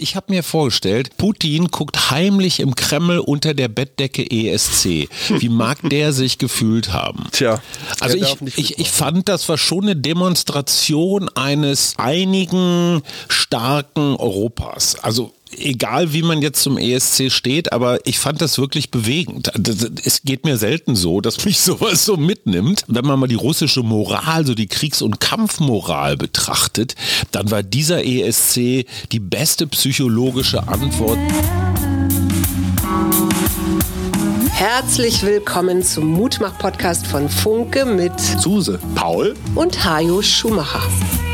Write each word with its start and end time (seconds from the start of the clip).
Ich 0.00 0.16
habe 0.16 0.32
mir 0.32 0.42
vorgestellt, 0.42 1.16
Putin 1.18 1.70
guckt 1.70 2.10
heimlich 2.10 2.60
im 2.60 2.74
Kreml 2.74 3.18
unter 3.18 3.52
der 3.52 3.68
Bettdecke 3.68 4.24
ESC. 4.30 5.08
Wie 5.28 5.48
mag 5.50 5.78
der 5.90 6.14
sich 6.14 6.38
gefühlt 6.38 6.92
haben? 6.92 7.26
Tja, 7.32 7.60
also 8.00 8.16
ich, 8.16 8.58
ich, 8.58 8.78
ich 8.78 8.90
fand, 8.90 9.28
das 9.28 9.48
war 9.50 9.58
schon 9.58 9.84
eine 9.84 9.96
Demonstration 9.96 11.28
eines 11.28 11.94
einigen 11.98 13.02
starken 13.28 14.16
Europas. 14.16 14.96
Also 14.96 15.34
egal 15.56 16.12
wie 16.12 16.22
man 16.22 16.42
jetzt 16.42 16.62
zum 16.62 16.78
ESC 16.78 17.30
steht, 17.30 17.72
aber 17.72 18.06
ich 18.06 18.18
fand 18.18 18.40
das 18.40 18.58
wirklich 18.58 18.90
bewegend. 18.90 19.50
Es 20.04 20.22
geht 20.22 20.44
mir 20.44 20.56
selten 20.56 20.96
so, 20.96 21.20
dass 21.20 21.44
mich 21.44 21.60
sowas 21.60 22.04
so 22.04 22.16
mitnimmt. 22.16 22.84
Wenn 22.88 23.04
man 23.04 23.18
mal 23.18 23.26
die 23.26 23.34
russische 23.34 23.82
Moral, 23.82 24.46
so 24.46 24.54
die 24.54 24.66
Kriegs- 24.66 25.02
und 25.02 25.20
Kampfmoral 25.20 26.16
betrachtet, 26.16 26.94
dann 27.32 27.50
war 27.50 27.62
dieser 27.62 28.04
ESC 28.04 28.86
die 29.12 29.20
beste 29.20 29.66
psychologische 29.66 30.66
Antwort. 30.68 31.18
Herzlich 34.50 35.22
willkommen 35.22 35.82
zum 35.82 36.08
Mutmach-Podcast 36.12 37.06
von 37.06 37.28
Funke 37.30 37.86
mit 37.86 38.18
Suse, 38.20 38.78
Paul 38.94 39.34
und 39.54 39.84
Hajo 39.84 40.20
Schumacher. 40.20 40.82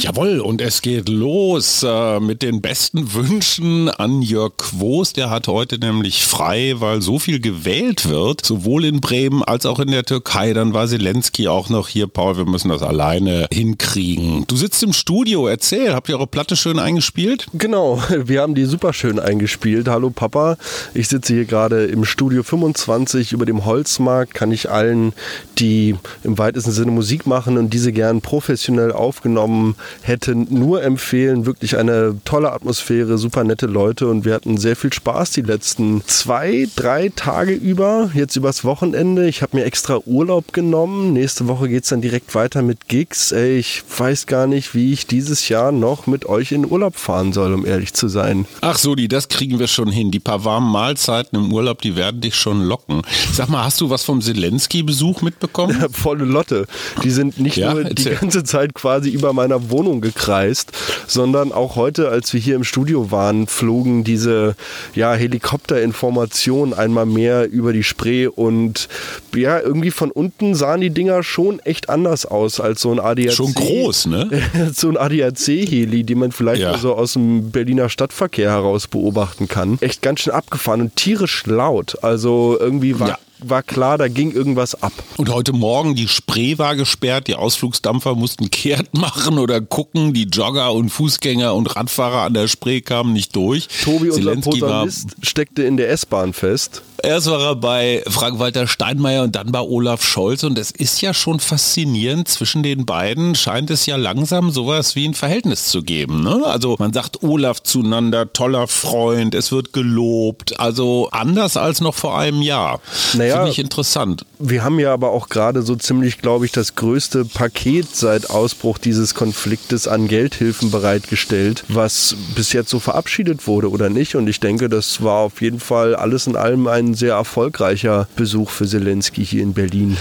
Jawohl, 0.00 0.38
und 0.38 0.62
es 0.62 0.80
geht 0.80 1.08
los 1.08 1.82
äh, 1.82 2.20
mit 2.20 2.42
den 2.42 2.60
besten 2.60 3.14
Wünschen 3.14 3.88
an 3.88 4.22
Jörg 4.22 4.52
Quos. 4.56 5.12
Der 5.12 5.28
hat 5.28 5.48
heute 5.48 5.76
nämlich 5.80 6.24
frei, 6.24 6.74
weil 6.76 7.02
so 7.02 7.18
viel 7.18 7.40
gewählt 7.40 8.08
wird, 8.08 8.46
sowohl 8.46 8.84
in 8.84 9.00
Bremen 9.00 9.42
als 9.42 9.66
auch 9.66 9.80
in 9.80 9.90
der 9.90 10.04
Türkei. 10.04 10.52
Dann 10.52 10.72
war 10.72 10.86
Zelensky 10.86 11.48
auch 11.48 11.68
noch 11.68 11.88
hier. 11.88 12.06
Paul, 12.06 12.36
wir 12.36 12.44
müssen 12.44 12.68
das 12.68 12.80
alleine 12.80 13.48
hinkriegen. 13.52 14.44
Du 14.46 14.54
sitzt 14.54 14.84
im 14.84 14.92
Studio, 14.92 15.48
erzähl, 15.48 15.92
habt 15.92 16.08
ihr 16.08 16.14
eure 16.14 16.28
Platte 16.28 16.54
schön 16.54 16.78
eingespielt? 16.78 17.48
Genau, 17.54 18.00
wir 18.24 18.42
haben 18.42 18.54
die 18.54 18.66
super 18.66 18.92
schön 18.92 19.18
eingespielt. 19.18 19.88
Hallo 19.88 20.10
Papa, 20.10 20.58
ich 20.94 21.08
sitze 21.08 21.34
hier 21.34 21.44
gerade 21.44 21.86
im 21.86 22.04
Studio 22.04 22.44
25 22.44 23.32
über 23.32 23.46
dem 23.46 23.64
Holzmarkt. 23.64 24.32
Kann 24.32 24.52
ich 24.52 24.70
allen, 24.70 25.12
die 25.58 25.96
im 26.22 26.38
weitesten 26.38 26.70
Sinne 26.70 26.92
Musik 26.92 27.26
machen 27.26 27.58
und 27.58 27.74
diese 27.74 27.92
gern 27.92 28.20
professionell 28.20 28.92
aufgenommen 28.92 29.74
hätten, 30.02 30.46
nur 30.50 30.82
empfehlen. 30.82 31.46
Wirklich 31.46 31.76
eine 31.76 32.18
tolle 32.24 32.52
Atmosphäre, 32.52 33.18
super 33.18 33.44
nette 33.44 33.66
Leute 33.66 34.08
und 34.08 34.24
wir 34.24 34.34
hatten 34.34 34.56
sehr 34.56 34.76
viel 34.76 34.92
Spaß 34.92 35.32
die 35.32 35.42
letzten 35.42 36.02
zwei, 36.06 36.68
drei 36.76 37.10
Tage 37.14 37.52
über. 37.52 38.10
Jetzt 38.14 38.36
übers 38.36 38.64
Wochenende. 38.64 39.28
Ich 39.28 39.42
habe 39.42 39.56
mir 39.56 39.64
extra 39.64 40.00
Urlaub 40.06 40.52
genommen. 40.52 41.12
Nächste 41.12 41.48
Woche 41.48 41.68
geht 41.68 41.84
es 41.84 41.90
dann 41.90 42.00
direkt 42.00 42.34
weiter 42.34 42.62
mit 42.62 42.88
Gigs. 42.88 43.32
Ey, 43.32 43.58
ich 43.58 43.82
weiß 43.96 44.26
gar 44.26 44.46
nicht, 44.46 44.74
wie 44.74 44.92
ich 44.92 45.06
dieses 45.06 45.48
Jahr 45.48 45.72
noch 45.72 46.06
mit 46.06 46.26
euch 46.26 46.52
in 46.52 46.70
Urlaub 46.70 46.96
fahren 46.96 47.32
soll, 47.32 47.52
um 47.54 47.66
ehrlich 47.66 47.94
zu 47.94 48.08
sein. 48.08 48.46
Ach 48.60 48.78
so, 48.78 48.94
die, 48.94 49.08
das 49.08 49.28
kriegen 49.28 49.58
wir 49.58 49.68
schon 49.68 49.90
hin. 49.90 50.10
Die 50.10 50.20
paar 50.20 50.44
warmen 50.44 50.70
Mahlzeiten 50.70 51.38
im 51.38 51.52
Urlaub, 51.52 51.82
die 51.82 51.96
werden 51.96 52.20
dich 52.20 52.34
schon 52.34 52.62
locken. 52.62 53.02
Sag 53.32 53.48
mal, 53.48 53.64
hast 53.64 53.80
du 53.80 53.90
was 53.90 54.04
vom 54.04 54.20
Zelensky-Besuch 54.20 55.22
mitbekommen? 55.22 55.86
Volle 55.90 56.24
Lotte. 56.24 56.66
Die 57.02 57.10
sind 57.10 57.38
nicht 57.38 57.56
ja, 57.56 57.72
nur 57.72 57.84
die 57.84 58.04
ganze 58.04 58.44
Zeit 58.44 58.74
quasi 58.74 59.10
über 59.10 59.32
meiner 59.32 59.70
Wohnung 59.70 59.77
gekreist, 60.00 60.72
sondern 61.06 61.52
auch 61.52 61.76
heute, 61.76 62.08
als 62.08 62.32
wir 62.32 62.40
hier 62.40 62.56
im 62.56 62.64
Studio 62.64 63.10
waren, 63.10 63.46
flogen 63.46 64.04
diese 64.04 64.56
ja, 64.94 65.14
Helikopterinformationen 65.14 66.74
einmal 66.74 67.06
mehr 67.06 67.48
über 67.48 67.72
die 67.72 67.82
Spree 67.82 68.26
und 68.26 68.88
ja, 69.34 69.60
irgendwie 69.60 69.90
von 69.90 70.10
unten 70.10 70.54
sahen 70.54 70.80
die 70.80 70.90
Dinger 70.90 71.22
schon 71.22 71.60
echt 71.60 71.88
anders 71.88 72.26
aus 72.26 72.60
als 72.60 72.80
so 72.80 72.90
ein 72.90 73.00
ADAC. 73.00 73.32
Schon 73.32 73.54
groß, 73.54 74.06
ne? 74.06 74.28
so 74.72 74.88
ein 74.88 74.96
ADAC-Heli, 74.96 76.04
die 76.04 76.14
man 76.14 76.32
vielleicht 76.32 76.62
ja. 76.62 76.76
so 76.76 76.94
aus 76.94 77.14
dem 77.14 77.50
Berliner 77.50 77.88
Stadtverkehr 77.88 78.50
heraus 78.50 78.88
beobachten 78.88 79.48
kann. 79.48 79.78
Echt 79.80 80.02
ganz 80.02 80.20
schön 80.20 80.32
abgefahren 80.32 80.80
und 80.80 80.96
tierisch 80.96 81.46
laut. 81.46 82.02
Also 82.02 82.56
irgendwie 82.58 82.98
war 82.98 83.08
ja 83.08 83.18
war 83.40 83.62
klar, 83.62 83.98
da 83.98 84.08
ging 84.08 84.32
irgendwas 84.32 84.82
ab. 84.82 84.92
Und 85.16 85.30
heute 85.30 85.52
Morgen, 85.52 85.94
die 85.94 86.08
Spree 86.08 86.58
war 86.58 86.76
gesperrt, 86.76 87.28
die 87.28 87.34
Ausflugsdampfer 87.34 88.14
mussten 88.14 88.50
kehrt 88.50 88.94
machen 88.94 89.38
oder 89.38 89.60
gucken, 89.60 90.14
die 90.14 90.24
Jogger 90.24 90.72
und 90.72 90.90
Fußgänger 90.90 91.54
und 91.54 91.74
Radfahrer 91.76 92.22
an 92.22 92.34
der 92.34 92.48
Spree 92.48 92.80
kamen 92.80 93.12
nicht 93.12 93.34
durch. 93.36 93.68
Tobi, 93.82 94.10
Zelensky 94.10 94.50
unser 94.50 94.66
Protagonist, 94.66 95.16
steckte 95.22 95.62
in 95.62 95.76
der 95.76 95.90
S-Bahn 95.90 96.32
fest. 96.32 96.82
Erst 97.02 97.30
war 97.30 97.40
er 97.40 97.54
bei 97.54 98.02
Frank-Walter 98.08 98.66
Steinmeier 98.66 99.22
und 99.22 99.36
dann 99.36 99.52
bei 99.52 99.60
Olaf 99.60 100.02
Scholz. 100.02 100.42
Und 100.42 100.58
es 100.58 100.72
ist 100.72 101.00
ja 101.00 101.14
schon 101.14 101.38
faszinierend, 101.38 102.26
zwischen 102.26 102.64
den 102.64 102.86
beiden 102.86 103.36
scheint 103.36 103.70
es 103.70 103.86
ja 103.86 103.94
langsam 103.96 104.50
sowas 104.50 104.96
wie 104.96 105.06
ein 105.06 105.14
Verhältnis 105.14 105.66
zu 105.66 105.82
geben. 105.82 106.24
Ne? 106.24 106.44
Also 106.44 106.74
man 106.78 106.92
sagt 106.92 107.22
Olaf 107.22 107.62
zueinander, 107.62 108.32
toller 108.32 108.66
Freund, 108.66 109.36
es 109.36 109.52
wird 109.52 109.72
gelobt. 109.72 110.58
Also 110.58 111.08
anders 111.12 111.56
als 111.56 111.80
noch 111.80 111.94
vor 111.94 112.18
einem 112.18 112.42
Jahr. 112.42 112.80
Naja, 113.14 113.36
Finde 113.36 113.50
ich 113.50 113.58
interessant. 113.60 114.24
Wir 114.40 114.64
haben 114.64 114.80
ja 114.80 114.92
aber 114.92 115.10
auch 115.10 115.28
gerade 115.28 115.62
so 115.62 115.76
ziemlich, 115.76 116.18
glaube 116.18 116.46
ich, 116.46 116.52
das 116.52 116.74
größte 116.74 117.24
Paket 117.24 117.94
seit 117.94 118.30
Ausbruch 118.30 118.78
dieses 118.78 119.14
Konfliktes 119.14 119.86
an 119.86 120.08
Geldhilfen 120.08 120.72
bereitgestellt, 120.72 121.64
was 121.68 122.16
bis 122.34 122.52
jetzt 122.52 122.70
so 122.70 122.80
verabschiedet 122.80 123.46
wurde 123.46 123.70
oder 123.70 123.88
nicht. 123.88 124.16
Und 124.16 124.28
ich 124.28 124.40
denke, 124.40 124.68
das 124.68 125.02
war 125.02 125.18
auf 125.18 125.40
jeden 125.42 125.60
Fall 125.60 125.94
alles 125.94 126.26
in 126.26 126.34
allem 126.34 126.66
ein 126.66 126.87
ein 126.88 126.94
sehr 126.94 127.14
erfolgreicher 127.14 128.08
Besuch 128.16 128.50
für 128.50 128.66
Zelensky 128.66 129.24
hier 129.24 129.42
in 129.42 129.52
Berlin. 129.52 129.96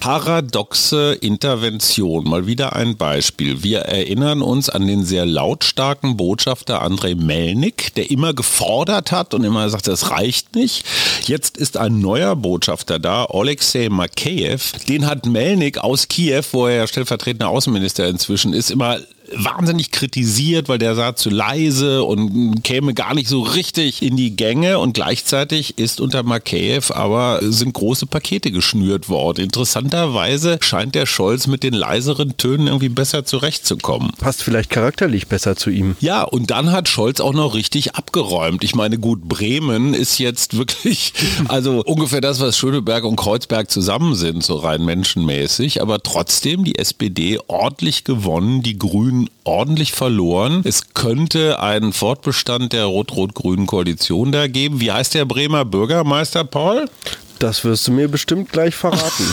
Paradoxe 0.00 1.14
Intervention, 1.20 2.24
mal 2.24 2.46
wieder 2.46 2.76
ein 2.76 2.96
Beispiel. 2.96 3.64
Wir 3.64 3.80
erinnern 3.80 4.42
uns 4.42 4.70
an 4.70 4.86
den 4.86 5.04
sehr 5.04 5.26
lautstarken 5.26 6.16
Botschafter 6.16 6.82
Andrei 6.82 7.16
Melnik, 7.16 7.94
der 7.94 8.10
immer 8.10 8.32
gefordert 8.32 9.10
hat 9.10 9.34
und 9.34 9.42
immer 9.42 9.68
sagt, 9.70 9.88
das 9.88 10.10
reicht 10.10 10.54
nicht. 10.54 10.84
Jetzt 11.24 11.58
ist 11.58 11.76
ein 11.76 11.98
neuer 11.98 12.36
Botschafter 12.36 13.00
da, 13.00 13.24
Alexei 13.24 13.88
Makeyev. 13.88 14.72
Den 14.86 15.06
hat 15.06 15.26
Melnik 15.26 15.78
aus 15.78 16.06
Kiew, 16.06 16.44
wo 16.52 16.68
er 16.68 16.86
stellvertretender 16.86 17.48
Außenminister 17.48 18.06
inzwischen 18.06 18.52
ist, 18.52 18.70
immer 18.70 18.98
wahnsinnig 19.32 19.90
kritisiert, 19.90 20.68
weil 20.68 20.78
der 20.78 20.94
sah 20.94 21.14
zu 21.14 21.30
leise 21.30 22.04
und 22.04 22.62
käme 22.62 22.94
gar 22.94 23.14
nicht 23.14 23.28
so 23.28 23.42
richtig 23.42 24.02
in 24.02 24.16
die 24.16 24.36
Gänge 24.36 24.78
und 24.78 24.94
gleichzeitig 24.94 25.78
ist 25.78 26.00
unter 26.00 26.22
Makeyev 26.22 26.92
aber 26.92 27.40
sind 27.42 27.74
große 27.74 28.06
Pakete 28.06 28.50
geschnürt 28.50 29.08
worden. 29.08 29.44
Interessanterweise 29.44 30.58
scheint 30.60 30.94
der 30.94 31.06
Scholz 31.06 31.46
mit 31.46 31.62
den 31.62 31.74
leiseren 31.74 32.36
Tönen 32.36 32.66
irgendwie 32.66 32.88
besser 32.88 33.24
zurechtzukommen. 33.24 34.12
Passt 34.18 34.42
vielleicht 34.42 34.70
charakterlich 34.70 35.28
besser 35.28 35.56
zu 35.56 35.70
ihm. 35.70 35.96
Ja, 36.00 36.22
und 36.22 36.50
dann 36.50 36.72
hat 36.72 36.88
Scholz 36.88 37.20
auch 37.20 37.32
noch 37.32 37.54
richtig 37.54 37.94
abgeräumt. 37.94 38.64
Ich 38.64 38.74
meine, 38.74 38.98
gut, 38.98 39.22
Bremen 39.22 39.94
ist 39.94 40.18
jetzt 40.18 40.56
wirklich, 40.56 41.12
also 41.48 41.82
ungefähr 41.84 42.20
das, 42.20 42.40
was 42.40 42.56
Schöneberg 42.56 43.04
und 43.04 43.16
Kreuzberg 43.16 43.70
zusammen 43.70 44.14
sind, 44.14 44.42
so 44.42 44.56
rein 44.56 44.84
menschenmäßig, 44.84 45.82
aber 45.82 46.02
trotzdem 46.02 46.64
die 46.64 46.78
SPD 46.78 47.38
ordentlich 47.48 48.04
gewonnen, 48.04 48.62
die 48.62 48.78
Grünen 48.78 49.17
Ordentlich 49.44 49.92
verloren. 49.92 50.62
Es 50.64 50.94
könnte 50.94 51.60
einen 51.60 51.92
Fortbestand 51.92 52.72
der 52.72 52.84
rot-rot-grünen 52.84 53.66
Koalition 53.66 54.32
da 54.32 54.46
geben. 54.46 54.80
Wie 54.80 54.92
heißt 54.92 55.14
der 55.14 55.24
Bremer 55.24 55.64
Bürgermeister, 55.64 56.44
Paul? 56.44 56.88
Das 57.38 57.64
wirst 57.64 57.86
du 57.86 57.92
mir 57.92 58.08
bestimmt 58.08 58.50
gleich 58.50 58.74
verraten. 58.74 59.24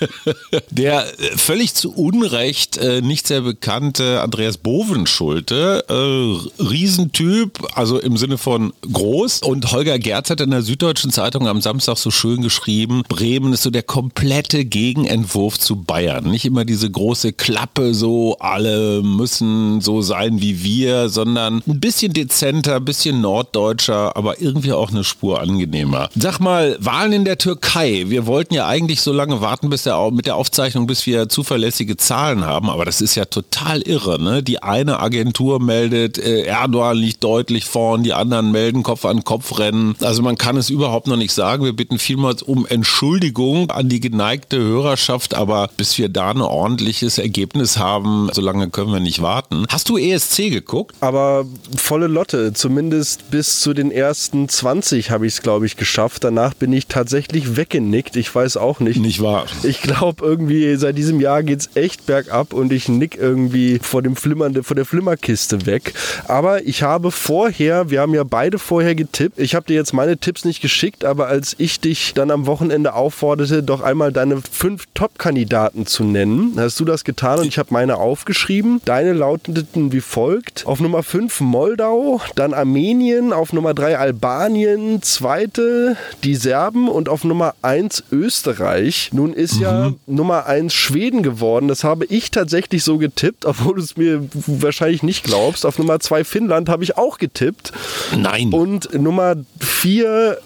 Der 0.70 1.06
äh, 1.06 1.36
völlig 1.36 1.74
zu 1.74 1.92
Unrecht 1.92 2.78
äh, 2.78 3.02
nicht 3.02 3.26
sehr 3.26 3.42
bekannte 3.42 4.22
Andreas 4.22 4.56
Bovenschulte, 4.56 5.84
äh, 5.88 6.62
Riesentyp, 6.62 7.58
also 7.74 7.98
im 7.98 8.16
Sinne 8.16 8.38
von 8.38 8.72
groß. 8.90 9.42
Und 9.42 9.70
Holger 9.72 9.98
Gerz 9.98 10.30
hat 10.30 10.40
in 10.40 10.50
der 10.50 10.62
Süddeutschen 10.62 11.10
Zeitung 11.10 11.46
am 11.46 11.60
Samstag 11.60 11.98
so 11.98 12.10
schön 12.10 12.40
geschrieben, 12.40 13.02
Bremen 13.08 13.52
ist 13.52 13.62
so 13.62 13.70
der 13.70 13.82
komplette 13.82 14.64
Gegenentwurf 14.64 15.58
zu 15.58 15.76
Bayern. 15.76 16.30
Nicht 16.30 16.46
immer 16.46 16.64
diese 16.64 16.90
große 16.90 17.34
Klappe, 17.34 17.92
so 17.92 18.38
alle 18.38 19.02
müssen 19.02 19.80
so 19.82 20.00
sein 20.00 20.40
wie 20.40 20.64
wir, 20.64 21.10
sondern 21.10 21.62
ein 21.66 21.80
bisschen 21.80 22.14
dezenter, 22.14 22.76
ein 22.76 22.84
bisschen 22.84 23.20
norddeutscher, 23.20 24.16
aber 24.16 24.40
irgendwie 24.40 24.72
auch 24.72 24.90
eine 24.90 25.04
Spur 25.04 25.40
angenehmer. 25.40 26.08
Sag 26.16 26.40
mal, 26.40 26.76
Wahlen 26.80 27.12
in 27.12 27.25
der 27.26 27.38
Türkei. 27.38 28.04
Wir 28.06 28.26
wollten 28.26 28.54
ja 28.54 28.68
eigentlich 28.68 29.00
so 29.00 29.12
lange 29.12 29.40
warten 29.40 29.68
bis 29.68 29.82
der, 29.82 30.10
mit 30.12 30.26
der 30.26 30.36
Aufzeichnung, 30.36 30.86
bis 30.86 31.06
wir 31.06 31.28
zuverlässige 31.28 31.96
Zahlen 31.96 32.44
haben, 32.44 32.70
aber 32.70 32.84
das 32.84 33.00
ist 33.00 33.16
ja 33.16 33.24
total 33.24 33.82
irre. 33.82 34.22
Ne? 34.22 34.44
Die 34.44 34.62
eine 34.62 35.00
Agentur 35.00 35.60
meldet, 35.60 36.18
äh, 36.18 36.42
Erdogan 36.42 36.96
liegt 36.96 37.24
deutlich 37.24 37.64
vorn, 37.64 38.04
die 38.04 38.12
anderen 38.12 38.52
melden 38.52 38.84
Kopf 38.84 39.04
an 39.04 39.24
Kopf 39.24 39.58
rennen. 39.58 39.96
Also 40.00 40.22
man 40.22 40.38
kann 40.38 40.56
es 40.56 40.70
überhaupt 40.70 41.08
noch 41.08 41.16
nicht 41.16 41.32
sagen. 41.32 41.64
Wir 41.64 41.72
bitten 41.72 41.98
vielmals 41.98 42.42
um 42.42 42.64
Entschuldigung 42.64 43.72
an 43.72 43.88
die 43.88 43.98
geneigte 43.98 44.58
Hörerschaft, 44.58 45.34
aber 45.34 45.68
bis 45.76 45.98
wir 45.98 46.08
da 46.08 46.30
ein 46.30 46.40
ordentliches 46.40 47.18
Ergebnis 47.18 47.76
haben, 47.76 48.30
so 48.32 48.40
lange 48.40 48.70
können 48.70 48.92
wir 48.92 49.00
nicht 49.00 49.20
warten. 49.20 49.66
Hast 49.68 49.88
du 49.88 49.98
ESC 49.98 50.50
geguckt? 50.50 50.94
Aber 51.00 51.44
volle 51.76 52.06
Lotte, 52.06 52.52
zumindest 52.52 53.32
bis 53.32 53.58
zu 53.60 53.74
den 53.74 53.90
ersten 53.90 54.48
20 54.48 55.10
habe 55.10 55.26
ich 55.26 55.34
es, 55.34 55.42
glaube 55.42 55.66
ich, 55.66 55.76
geschafft. 55.76 56.22
Danach 56.22 56.54
bin 56.54 56.72
ich 56.72 56.86
tatsächlich 56.86 57.15
weggenickt. 57.56 58.16
Ich 58.16 58.34
weiß 58.34 58.56
auch 58.56 58.80
nicht. 58.80 59.00
Nicht 59.00 59.22
wahr? 59.22 59.46
Ich 59.62 59.82
glaube, 59.82 60.24
irgendwie 60.24 60.76
seit 60.76 60.96
diesem 60.98 61.20
Jahr 61.20 61.42
geht 61.42 61.60
es 61.60 61.70
echt 61.74 62.06
bergab 62.06 62.52
und 62.52 62.72
ich 62.72 62.88
nick 62.88 63.16
irgendwie 63.16 63.78
vor, 63.82 64.02
dem 64.02 64.16
Flimmernde, 64.16 64.62
vor 64.62 64.76
der 64.76 64.84
Flimmerkiste 64.84 65.66
weg. 65.66 65.94
Aber 66.28 66.66
ich 66.66 66.82
habe 66.82 67.10
vorher, 67.10 67.90
wir 67.90 68.00
haben 68.00 68.14
ja 68.14 68.24
beide 68.24 68.58
vorher 68.58 68.94
getippt. 68.94 69.38
Ich 69.38 69.54
habe 69.54 69.66
dir 69.66 69.74
jetzt 69.74 69.92
meine 69.92 70.18
Tipps 70.18 70.44
nicht 70.44 70.60
geschickt, 70.60 71.04
aber 71.04 71.28
als 71.28 71.54
ich 71.58 71.80
dich 71.80 72.14
dann 72.14 72.30
am 72.30 72.46
Wochenende 72.46 72.94
aufforderte, 72.94 73.62
doch 73.62 73.80
einmal 73.80 74.12
deine 74.12 74.40
fünf 74.50 74.84
Top-Kandidaten 74.94 75.86
zu 75.86 76.04
nennen, 76.04 76.54
hast 76.56 76.78
du 76.80 76.84
das 76.84 77.04
getan 77.04 77.40
und 77.40 77.46
ich 77.46 77.58
habe 77.58 77.72
meine 77.72 77.96
aufgeschrieben. 77.96 78.80
Deine 78.84 79.12
lauteten 79.12 79.92
wie 79.92 80.00
folgt. 80.00 80.66
Auf 80.66 80.80
Nummer 80.80 81.02
5 81.02 81.40
Moldau, 81.40 82.20
dann 82.34 82.54
Armenien, 82.54 83.32
auf 83.32 83.52
Nummer 83.52 83.74
3 83.74 83.98
Albanien, 83.98 85.02
zweite 85.02 85.96
die 86.24 86.34
Serben 86.34 86.88
und 86.88 87.05
auf 87.08 87.24
Nummer 87.24 87.54
1 87.62 88.04
Österreich. 88.12 89.10
Nun 89.12 89.32
ist 89.32 89.56
mhm. 89.56 89.62
ja 89.62 89.92
Nummer 90.06 90.46
1 90.46 90.72
Schweden 90.72 91.22
geworden. 91.22 91.68
Das 91.68 91.84
habe 91.84 92.04
ich 92.06 92.30
tatsächlich 92.30 92.84
so 92.84 92.98
getippt, 92.98 93.44
obwohl 93.44 93.76
du 93.76 93.82
es 93.82 93.96
mir 93.96 94.28
wahrscheinlich 94.46 95.02
nicht 95.02 95.24
glaubst. 95.24 95.66
Auf 95.66 95.78
Nummer 95.78 96.00
2 96.00 96.24
Finnland 96.24 96.68
habe 96.68 96.84
ich 96.84 96.96
auch 96.96 97.18
getippt. 97.18 97.72
Nein. 98.16 98.52
Und 98.52 98.92
Nummer 98.94 99.36
4 99.60 100.38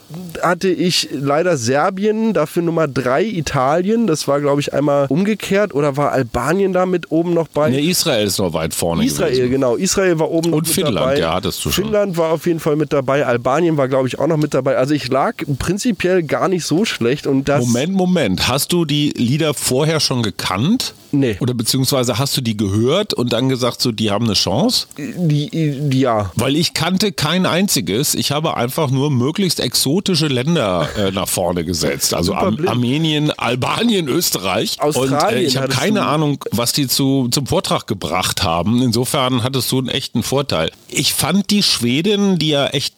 hatte 0.42 0.68
ich 0.68 1.08
leider 1.12 1.56
Serbien, 1.56 2.32
dafür 2.32 2.62
Nummer 2.62 2.88
3 2.88 3.24
Italien. 3.24 4.06
Das 4.06 4.28
war, 4.28 4.40
glaube 4.40 4.60
ich, 4.60 4.72
einmal 4.72 5.06
umgekehrt. 5.08 5.74
Oder 5.74 5.96
war 5.96 6.12
Albanien 6.12 6.72
da 6.72 6.86
mit 6.86 7.10
oben 7.10 7.34
noch 7.34 7.48
bei? 7.48 7.70
Nee, 7.70 7.88
Israel 7.88 8.26
ist 8.26 8.38
noch 8.38 8.52
weit 8.52 8.74
vorne. 8.74 9.04
Israel, 9.04 9.32
gewesen. 9.32 9.50
genau. 9.50 9.76
Israel 9.76 10.18
war 10.18 10.30
oben 10.30 10.52
Und 10.52 10.68
Finnland, 10.68 10.96
dabei. 10.96 11.18
ja, 11.18 11.34
hattest 11.34 11.64
du 11.64 11.70
schon. 11.70 11.84
Finnland 11.84 12.16
war 12.16 12.32
auf 12.32 12.46
jeden 12.46 12.60
Fall 12.60 12.76
mit 12.76 12.92
dabei. 12.92 13.26
Albanien 13.26 13.76
war, 13.76 13.88
glaube 13.88 14.08
ich, 14.08 14.18
auch 14.18 14.26
noch 14.26 14.36
mit 14.36 14.54
dabei. 14.54 14.76
Also 14.76 14.94
ich 14.94 15.08
lag 15.08 15.34
prinzipiell 15.58 16.22
gar 16.22 16.48
nicht 16.50 16.66
so 16.66 16.84
schlecht. 16.84 17.26
Und 17.26 17.48
das 17.48 17.64
Moment, 17.64 17.92
Moment. 17.94 18.48
Hast 18.48 18.72
du 18.72 18.84
die 18.84 19.10
Lieder 19.10 19.54
vorher 19.54 20.00
schon 20.00 20.22
gekannt? 20.22 20.94
Nee. 21.12 21.36
Oder 21.40 21.54
beziehungsweise 21.54 22.18
hast 22.18 22.36
du 22.36 22.40
die 22.40 22.56
gehört 22.56 23.14
und 23.14 23.32
dann 23.32 23.48
gesagt, 23.48 23.80
so, 23.82 23.92
die 23.92 24.10
haben 24.10 24.26
eine 24.26 24.34
Chance? 24.34 24.86
Die, 24.96 25.50
die, 25.50 26.00
ja. 26.00 26.30
Weil 26.36 26.56
ich 26.56 26.74
kannte 26.74 27.12
kein 27.12 27.46
einziges. 27.46 28.14
Ich 28.14 28.30
habe 28.30 28.56
einfach 28.56 28.90
nur 28.90 29.10
möglichst 29.10 29.60
exotische 29.60 30.28
Länder 30.28 30.88
äh, 30.96 31.10
nach 31.10 31.28
vorne 31.28 31.64
gesetzt. 31.64 32.14
Also 32.14 32.34
Am 32.34 32.64
Armenien, 32.66 33.32
Albanien, 33.32 34.08
Österreich. 34.08 34.80
Australien. 34.80 35.38
Und 35.38 35.44
äh, 35.44 35.46
ich 35.46 35.56
habe 35.56 35.68
keine 35.68 36.06
Ahnung, 36.06 36.44
was 36.52 36.72
die 36.72 36.86
zu, 36.86 37.28
zum 37.30 37.46
Vortrag 37.46 37.86
gebracht 37.86 38.42
haben. 38.42 38.82
Insofern 38.82 39.42
hattest 39.42 39.70
du 39.72 39.78
einen 39.78 39.88
echten 39.88 40.22
Vorteil. 40.22 40.70
Ich 40.88 41.12
fand 41.12 41.50
die 41.50 41.62
Schweden, 41.62 42.38
die 42.38 42.50
ja 42.50 42.68
echt 42.68 42.94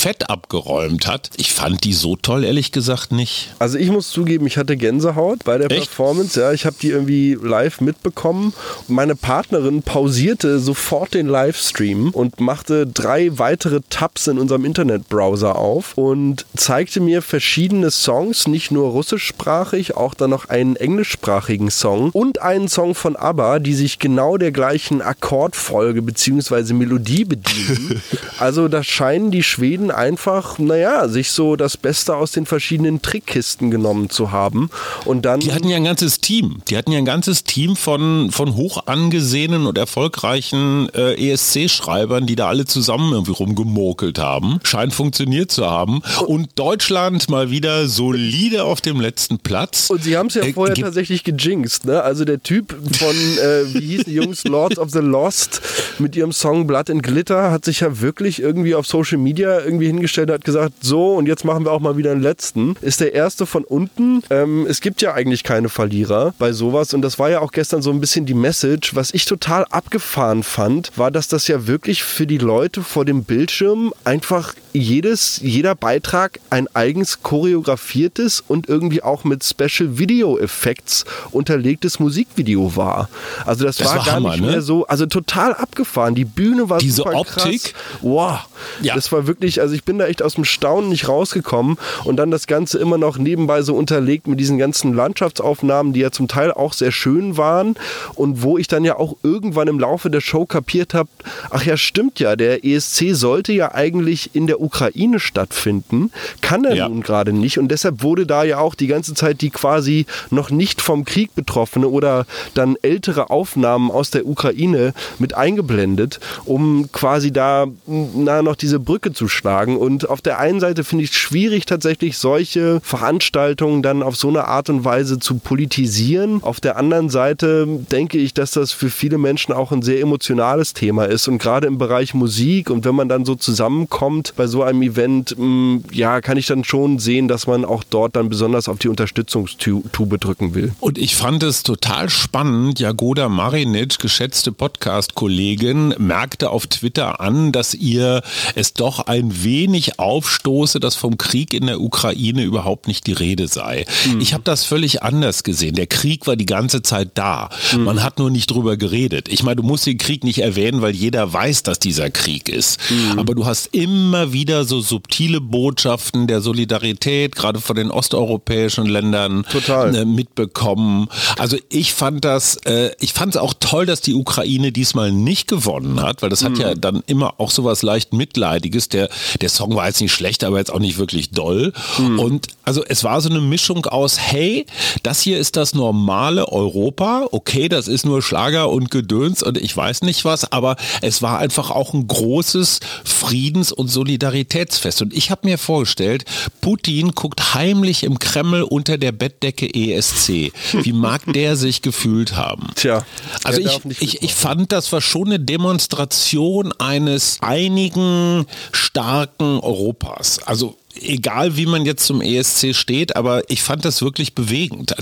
fett 0.00 0.30
abgeräumt 0.30 1.06
hat. 1.06 1.28
Ich 1.36 1.52
fand 1.52 1.84
die 1.84 1.92
so 1.92 2.16
toll, 2.16 2.42
ehrlich 2.44 2.72
gesagt, 2.72 3.12
nicht. 3.12 3.52
Also 3.58 3.76
ich 3.76 3.90
muss 3.90 4.08
zugeben, 4.08 4.46
ich 4.46 4.56
hatte 4.56 4.78
Gänsehaut 4.78 5.44
bei 5.44 5.58
der 5.58 5.70
Echt? 5.70 5.94
Performance. 5.94 6.40
Ja, 6.40 6.52
ich 6.52 6.64
habe 6.64 6.76
die 6.80 6.88
irgendwie 6.88 7.36
live 7.40 7.82
mitbekommen. 7.82 8.54
Meine 8.88 9.14
Partnerin 9.14 9.82
pausierte 9.82 10.58
sofort 10.58 11.12
den 11.12 11.26
Livestream 11.26 12.12
und 12.12 12.40
machte 12.40 12.86
drei 12.86 13.38
weitere 13.38 13.80
Tabs 13.90 14.26
in 14.26 14.38
unserem 14.38 14.64
Internetbrowser 14.64 15.56
auf 15.56 15.98
und 15.98 16.46
zeigte 16.56 17.00
mir 17.00 17.20
verschiedene 17.20 17.90
Songs, 17.90 18.48
nicht 18.48 18.70
nur 18.70 18.88
russischsprachig, 18.92 19.98
auch 19.98 20.14
dann 20.14 20.30
noch 20.30 20.48
einen 20.48 20.76
englischsprachigen 20.76 21.70
Song 21.70 22.08
und 22.12 22.40
einen 22.40 22.68
Song 22.68 22.94
von 22.94 23.16
ABBA, 23.16 23.58
die 23.58 23.74
sich 23.74 23.98
genau 23.98 24.38
der 24.38 24.50
gleichen 24.50 25.02
Akkordfolge 25.02 26.00
bzw. 26.00 26.72
Melodie 26.72 27.26
bedienen. 27.26 28.00
also 28.38 28.68
da 28.68 28.82
scheinen 28.82 29.30
die 29.30 29.42
Schweden 29.42 29.89
einfach, 29.90 30.58
naja, 30.58 31.08
sich 31.08 31.30
so 31.30 31.56
das 31.56 31.76
Beste 31.76 32.16
aus 32.16 32.32
den 32.32 32.46
verschiedenen 32.46 33.02
Trickkisten 33.02 33.70
genommen 33.70 34.10
zu 34.10 34.30
haben. 34.30 34.70
Und 35.04 35.24
dann. 35.24 35.40
Die 35.40 35.52
hatten 35.52 35.68
ja 35.68 35.76
ein 35.76 35.84
ganzes 35.84 36.20
Team. 36.20 36.62
Die 36.68 36.76
hatten 36.76 36.92
ja 36.92 36.98
ein 36.98 37.04
ganzes 37.04 37.44
Team 37.44 37.76
von, 37.76 38.30
von 38.30 38.54
hoch 38.56 38.86
angesehenen 38.86 39.66
und 39.66 39.78
erfolgreichen 39.78 40.88
äh, 40.94 41.32
ESC-Schreibern, 41.32 42.26
die 42.26 42.36
da 42.36 42.48
alle 42.48 42.66
zusammen 42.66 43.12
irgendwie 43.12 43.32
rumgemokelt 43.32 44.18
haben. 44.18 44.60
Scheint 44.62 44.94
funktioniert 44.94 45.50
zu 45.50 45.68
haben. 45.68 46.02
Und 46.26 46.50
Deutschland 46.58 47.28
mal 47.28 47.50
wieder 47.50 47.88
solide 47.88 48.64
auf 48.64 48.80
dem 48.80 49.00
letzten 49.00 49.38
Platz. 49.38 49.90
Und 49.90 50.02
sie 50.02 50.16
haben 50.16 50.28
es 50.28 50.34
ja 50.34 50.42
äh, 50.42 50.52
vorher 50.52 50.74
tatsächlich 50.74 51.24
gejinxt, 51.24 51.84
ne? 51.84 52.02
Also 52.02 52.24
der 52.24 52.42
Typ 52.42 52.74
von, 52.98 53.16
äh, 53.16 53.74
wie 53.74 53.86
hießen 53.86 54.04
die 54.06 54.14
Jungs, 54.14 54.44
Lords 54.50 54.78
of 54.78 54.90
the 54.90 54.98
Lost 54.98 55.60
mit 55.98 56.16
ihrem 56.16 56.32
Song 56.32 56.66
Blood 56.66 56.90
and 56.90 57.02
Glitter 57.02 57.50
hat 57.50 57.64
sich 57.64 57.80
ja 57.80 58.00
wirklich 58.00 58.40
irgendwie 58.40 58.74
auf 58.74 58.86
Social 58.86 59.18
Media 59.18 59.60
irgendwie 59.60 59.79
irgendwie 59.80 59.86
hingestellt 59.86 60.30
hat 60.30 60.44
gesagt, 60.44 60.74
so 60.82 61.14
und 61.14 61.26
jetzt 61.26 61.44
machen 61.44 61.64
wir 61.64 61.72
auch 61.72 61.80
mal 61.80 61.96
wieder 61.96 62.12
einen 62.12 62.22
letzten. 62.22 62.76
Ist 62.80 63.00
der 63.00 63.14
erste 63.14 63.46
von 63.46 63.64
unten. 63.64 64.22
Ähm, 64.30 64.66
es 64.68 64.80
gibt 64.80 65.02
ja 65.02 65.14
eigentlich 65.14 65.42
keine 65.42 65.68
Verlierer 65.68 66.34
bei 66.38 66.52
sowas 66.52 66.94
und 66.94 67.02
das 67.02 67.18
war 67.18 67.30
ja 67.30 67.40
auch 67.40 67.52
gestern 67.52 67.82
so 67.82 67.90
ein 67.90 68.00
bisschen 68.00 68.26
die 68.26 68.34
Message. 68.34 68.94
Was 68.94 69.12
ich 69.14 69.24
total 69.24 69.64
abgefahren 69.70 70.42
fand, 70.42 70.92
war, 70.96 71.10
dass 71.10 71.28
das 71.28 71.48
ja 71.48 71.66
wirklich 71.66 72.02
für 72.02 72.26
die 72.26 72.38
Leute 72.38 72.82
vor 72.82 73.04
dem 73.04 73.24
Bildschirm 73.24 73.92
einfach 74.04 74.54
jedes, 74.72 75.40
jeder 75.42 75.74
Beitrag 75.74 76.38
ein 76.50 76.68
eigens 76.74 77.22
choreografiertes 77.22 78.42
und 78.46 78.68
irgendwie 78.68 79.02
auch 79.02 79.24
mit 79.24 79.44
Special 79.44 79.98
Video 79.98 80.38
Effects 80.38 81.04
unterlegtes 81.30 81.98
Musikvideo 81.98 82.76
war. 82.76 83.08
Also 83.46 83.64
das, 83.64 83.76
das 83.76 83.88
war, 83.88 83.96
war, 83.96 84.04
gar 84.04 84.14
Hammer, 84.16 84.30
nicht 84.32 84.40
mehr 84.42 84.56
ne? 84.56 84.62
so, 84.62 84.86
also 84.86 85.06
total 85.06 85.54
abgefahren. 85.54 86.14
Die 86.14 86.24
Bühne 86.24 86.68
war 86.68 86.78
Diese 86.78 86.96
super 86.96 87.14
Optik. 87.14 87.62
Krass. 87.62 87.74
Wow. 88.02 88.38
Ja. 88.82 88.94
Das 88.94 89.10
war 89.12 89.26
wirklich, 89.26 89.60
also 89.60 89.69
ich 89.74 89.84
bin 89.84 89.98
da 89.98 90.06
echt 90.06 90.22
aus 90.22 90.34
dem 90.34 90.44
Staunen 90.44 90.90
nicht 90.90 91.08
rausgekommen 91.08 91.78
und 92.04 92.16
dann 92.16 92.30
das 92.30 92.46
Ganze 92.46 92.78
immer 92.78 92.98
noch 92.98 93.18
nebenbei 93.18 93.62
so 93.62 93.74
unterlegt 93.74 94.26
mit 94.26 94.40
diesen 94.40 94.58
ganzen 94.58 94.94
Landschaftsaufnahmen, 94.94 95.92
die 95.92 96.00
ja 96.00 96.10
zum 96.10 96.28
Teil 96.28 96.52
auch 96.52 96.72
sehr 96.72 96.92
schön 96.92 97.36
waren 97.36 97.76
und 98.14 98.42
wo 98.42 98.58
ich 98.58 98.68
dann 98.68 98.84
ja 98.84 98.96
auch 98.96 99.16
irgendwann 99.22 99.68
im 99.68 99.78
Laufe 99.78 100.10
der 100.10 100.20
Show 100.20 100.46
kapiert 100.46 100.94
habe, 100.94 101.08
ach 101.50 101.64
ja, 101.64 101.76
stimmt 101.76 102.20
ja, 102.20 102.36
der 102.36 102.64
ESC 102.64 103.14
sollte 103.14 103.52
ja 103.52 103.74
eigentlich 103.74 104.34
in 104.34 104.46
der 104.46 104.60
Ukraine 104.60 105.20
stattfinden, 105.20 106.10
kann 106.40 106.64
er 106.64 106.74
ja. 106.74 106.88
nun 106.88 107.02
gerade 107.02 107.32
nicht. 107.32 107.58
Und 107.58 107.68
deshalb 107.68 108.02
wurde 108.02 108.26
da 108.26 108.44
ja 108.44 108.58
auch 108.58 108.74
die 108.74 108.86
ganze 108.86 109.14
Zeit 109.14 109.40
die 109.40 109.50
quasi 109.50 110.06
noch 110.30 110.50
nicht 110.50 110.80
vom 110.80 111.04
Krieg 111.04 111.34
betroffene 111.34 111.88
oder 111.88 112.26
dann 112.54 112.76
ältere 112.82 113.30
Aufnahmen 113.30 113.90
aus 113.90 114.10
der 114.10 114.26
Ukraine 114.26 114.94
mit 115.18 115.34
eingeblendet, 115.34 116.20
um 116.44 116.90
quasi 116.92 117.32
da 117.32 117.66
na, 117.86 118.42
noch 118.42 118.56
diese 118.56 118.80
Brücke 118.80 119.12
zu 119.12 119.28
schlagen. 119.28 119.59
Und 119.68 120.08
auf 120.08 120.20
der 120.20 120.38
einen 120.38 120.60
Seite 120.60 120.84
finde 120.84 121.04
ich 121.04 121.10
es 121.10 121.16
schwierig, 121.16 121.66
tatsächlich 121.66 122.18
solche 122.18 122.80
Veranstaltungen 122.82 123.82
dann 123.82 124.02
auf 124.02 124.16
so 124.16 124.28
eine 124.28 124.46
Art 124.46 124.70
und 124.70 124.84
Weise 124.84 125.18
zu 125.18 125.36
politisieren. 125.36 126.42
Auf 126.42 126.60
der 126.60 126.76
anderen 126.76 127.10
Seite 127.10 127.66
denke 127.90 128.18
ich, 128.18 128.34
dass 128.34 128.52
das 128.52 128.72
für 128.72 128.90
viele 128.90 129.18
Menschen 129.18 129.52
auch 129.52 129.72
ein 129.72 129.82
sehr 129.82 130.00
emotionales 130.00 130.72
Thema 130.72 131.04
ist. 131.04 131.28
Und 131.28 131.38
gerade 131.38 131.66
im 131.66 131.78
Bereich 131.78 132.14
Musik 132.14 132.70
und 132.70 132.84
wenn 132.84 132.94
man 132.94 133.08
dann 133.08 133.24
so 133.24 133.34
zusammenkommt 133.34 134.34
bei 134.36 134.46
so 134.46 134.62
einem 134.62 134.82
Event, 134.82 135.34
mm, 135.36 135.78
ja, 135.92 136.20
kann 136.20 136.36
ich 136.36 136.46
dann 136.46 136.64
schon 136.64 136.98
sehen, 136.98 137.28
dass 137.28 137.46
man 137.46 137.64
auch 137.64 137.84
dort 137.84 138.16
dann 138.16 138.28
besonders 138.28 138.68
auf 138.68 138.78
die 138.78 138.88
Unterstützungstube 138.88 140.18
drücken 140.18 140.54
will. 140.54 140.72
Und 140.80 140.98
ich 140.98 141.16
fand 141.16 141.42
es 141.42 141.62
total 141.62 142.08
spannend. 142.08 142.80
Jagoda 142.80 143.28
Marinic, 143.28 143.98
geschätzte 143.98 144.52
Podcast-Kollegin, 144.52 145.94
merkte 145.98 146.50
auf 146.50 146.66
Twitter 146.66 147.20
an, 147.20 147.52
dass 147.52 147.74
ihr 147.74 148.22
es 148.54 148.74
doch 148.74 149.06
ein 149.06 149.42
wenig 149.42 149.49
aufstoße, 149.98 150.80
dass 150.80 150.94
vom 150.94 151.18
Krieg 151.18 151.52
in 151.54 151.66
der 151.66 151.80
Ukraine 151.80 152.42
überhaupt 152.42 152.86
nicht 152.86 153.06
die 153.06 153.12
Rede 153.12 153.48
sei. 153.48 153.84
Mhm. 154.06 154.20
Ich 154.20 154.32
habe 154.32 154.44
das 154.44 154.64
völlig 154.64 155.02
anders 155.02 155.42
gesehen. 155.42 155.74
Der 155.74 155.86
Krieg 155.86 156.26
war 156.26 156.36
die 156.36 156.46
ganze 156.46 156.82
Zeit 156.82 157.10
da. 157.14 157.50
Mhm. 157.72 157.84
Man 157.84 158.02
hat 158.02 158.18
nur 158.18 158.30
nicht 158.30 158.50
drüber 158.50 158.76
geredet. 158.76 159.28
Ich 159.28 159.42
meine, 159.42 159.56
du 159.56 159.62
musst 159.62 159.86
den 159.86 159.98
Krieg 159.98 160.24
nicht 160.24 160.38
erwähnen, 160.38 160.82
weil 160.82 160.94
jeder 160.94 161.32
weiß, 161.32 161.62
dass 161.62 161.78
dieser 161.78 162.10
Krieg 162.10 162.48
ist. 162.48 162.78
Mhm. 162.90 163.18
Aber 163.18 163.34
du 163.34 163.46
hast 163.46 163.68
immer 163.74 164.32
wieder 164.32 164.64
so 164.64 164.80
subtile 164.80 165.40
Botschaften 165.40 166.26
der 166.26 166.40
Solidarität, 166.40 167.34
gerade 167.34 167.60
von 167.60 167.76
den 167.76 167.90
osteuropäischen 167.90 168.86
Ländern 168.86 169.44
Total. 169.50 169.94
Äh, 169.94 170.04
mitbekommen. 170.04 171.08
Also 171.38 171.56
ich 171.68 171.92
fand 171.92 172.24
das, 172.24 172.56
äh, 172.64 172.90
ich 173.00 173.12
fand 173.12 173.34
es 173.34 173.40
auch 173.40 173.54
toll, 173.58 173.86
dass 173.86 174.00
die 174.00 174.14
Ukraine 174.14 174.72
diesmal 174.72 175.12
nicht 175.12 175.48
gewonnen 175.48 176.02
hat, 176.02 176.22
weil 176.22 176.30
das 176.30 176.44
hat 176.44 176.52
mhm. 176.52 176.60
ja 176.60 176.74
dann 176.74 177.02
immer 177.06 177.34
auch 177.38 177.50
so 177.50 177.64
was 177.64 177.82
leicht 177.82 178.12
Mitleidiges. 178.12 178.88
Der 178.88 179.08
Der 179.40 179.48
Song 179.48 179.74
war 179.74 179.86
jetzt 179.86 180.00
nicht 180.00 180.12
schlecht, 180.12 180.44
aber 180.44 180.58
jetzt 180.58 180.72
auch 180.72 180.78
nicht 180.78 180.98
wirklich 180.98 181.30
doll. 181.30 181.72
Mhm. 181.98 182.18
Und 182.18 182.46
also 182.64 182.84
es 182.84 183.04
war 183.04 183.20
so 183.20 183.28
eine 183.28 183.40
Mischung 183.40 183.86
aus, 183.86 184.18
hey, 184.18 184.66
das 185.02 185.20
hier 185.20 185.38
ist 185.38 185.56
das 185.56 185.74
normale 185.74 186.48
Europa, 186.48 187.26
okay, 187.32 187.68
das 187.68 187.88
ist 187.88 188.04
nur 188.04 188.22
Schlager 188.22 188.70
und 188.70 188.90
Gedöns 188.90 189.42
und 189.42 189.58
ich 189.58 189.76
weiß 189.76 190.02
nicht 190.02 190.24
was, 190.24 190.52
aber 190.52 190.76
es 191.00 191.22
war 191.22 191.38
einfach 191.38 191.70
auch 191.70 191.94
ein 191.94 192.06
großes 192.06 192.80
Friedens- 193.04 193.72
und 193.72 193.88
Solidaritätsfest. 193.88 195.02
Und 195.02 195.14
ich 195.14 195.30
habe 195.30 195.48
mir 195.48 195.58
vorgestellt, 195.58 196.24
Putin 196.60 197.12
guckt 197.12 197.54
heimlich 197.54 198.04
im 198.04 198.18
Kreml 198.18 198.62
unter 198.62 198.98
der 198.98 199.12
Bettdecke 199.12 199.72
ESC. 199.72 200.52
Wie 200.72 200.92
mag 200.92 201.22
der 201.32 201.56
sich 201.56 201.82
gefühlt 201.82 202.36
haben? 202.36 202.68
Tja. 202.74 203.04
Also 203.44 203.60
ich, 203.60 203.80
ich, 204.00 204.22
ich 204.22 204.34
fand, 204.34 204.72
das 204.72 204.92
war 204.92 205.00
schon 205.00 205.28
eine 205.28 205.40
Demonstration 205.40 206.72
eines 206.78 207.38
einigen 207.40 208.46
starken 208.72 209.29
Europas. 209.38 210.40
Also 210.44 210.76
egal 211.00 211.56
wie 211.56 211.66
man 211.66 211.86
jetzt 211.86 212.04
zum 212.04 212.20
ESC 212.20 212.74
steht, 212.74 213.16
aber 213.16 213.48
ich 213.48 213.62
fand 213.62 213.84
das 213.84 214.02
wirklich 214.02 214.34
bewegend. 214.34 214.94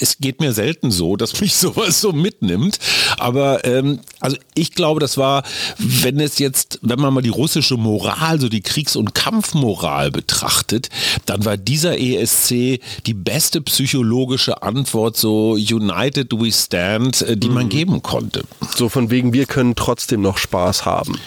Es 0.00 0.18
geht 0.18 0.40
mir 0.40 0.52
selten 0.52 0.90
so, 0.90 1.16
dass 1.16 1.40
mich 1.40 1.54
sowas 1.56 2.00
so 2.00 2.12
mitnimmt. 2.12 2.78
Aber 3.18 3.64
ähm, 3.64 4.00
also 4.20 4.36
ich 4.54 4.72
glaube, 4.72 5.00
das 5.00 5.16
war, 5.18 5.42
wenn 5.78 6.20
es 6.20 6.38
jetzt, 6.38 6.78
wenn 6.82 7.00
man 7.00 7.12
mal 7.12 7.22
die 7.22 7.28
russische 7.28 7.76
Moral, 7.76 8.40
so 8.40 8.48
die 8.48 8.60
Kriegs- 8.60 8.96
und 8.96 9.14
Kampfmoral 9.14 10.10
betrachtet, 10.10 10.88
dann 11.26 11.44
war 11.44 11.56
dieser 11.56 11.98
ESC 11.98 12.80
die 13.06 13.14
beste 13.14 13.60
psychologische 13.62 14.62
Antwort, 14.62 15.16
so 15.16 15.52
United 15.52 16.32
We 16.32 16.52
Stand, 16.52 17.22
äh, 17.22 17.36
die 17.36 17.48
man 17.48 17.64
mhm. 17.64 17.70
geben 17.70 18.02
konnte. 18.02 18.44
So 18.74 18.88
von 18.88 19.10
wegen, 19.10 19.32
wir 19.32 19.46
können 19.46 19.74
trotzdem 19.74 20.22
noch 20.22 20.38
Spaß 20.38 20.84
haben. 20.84 21.18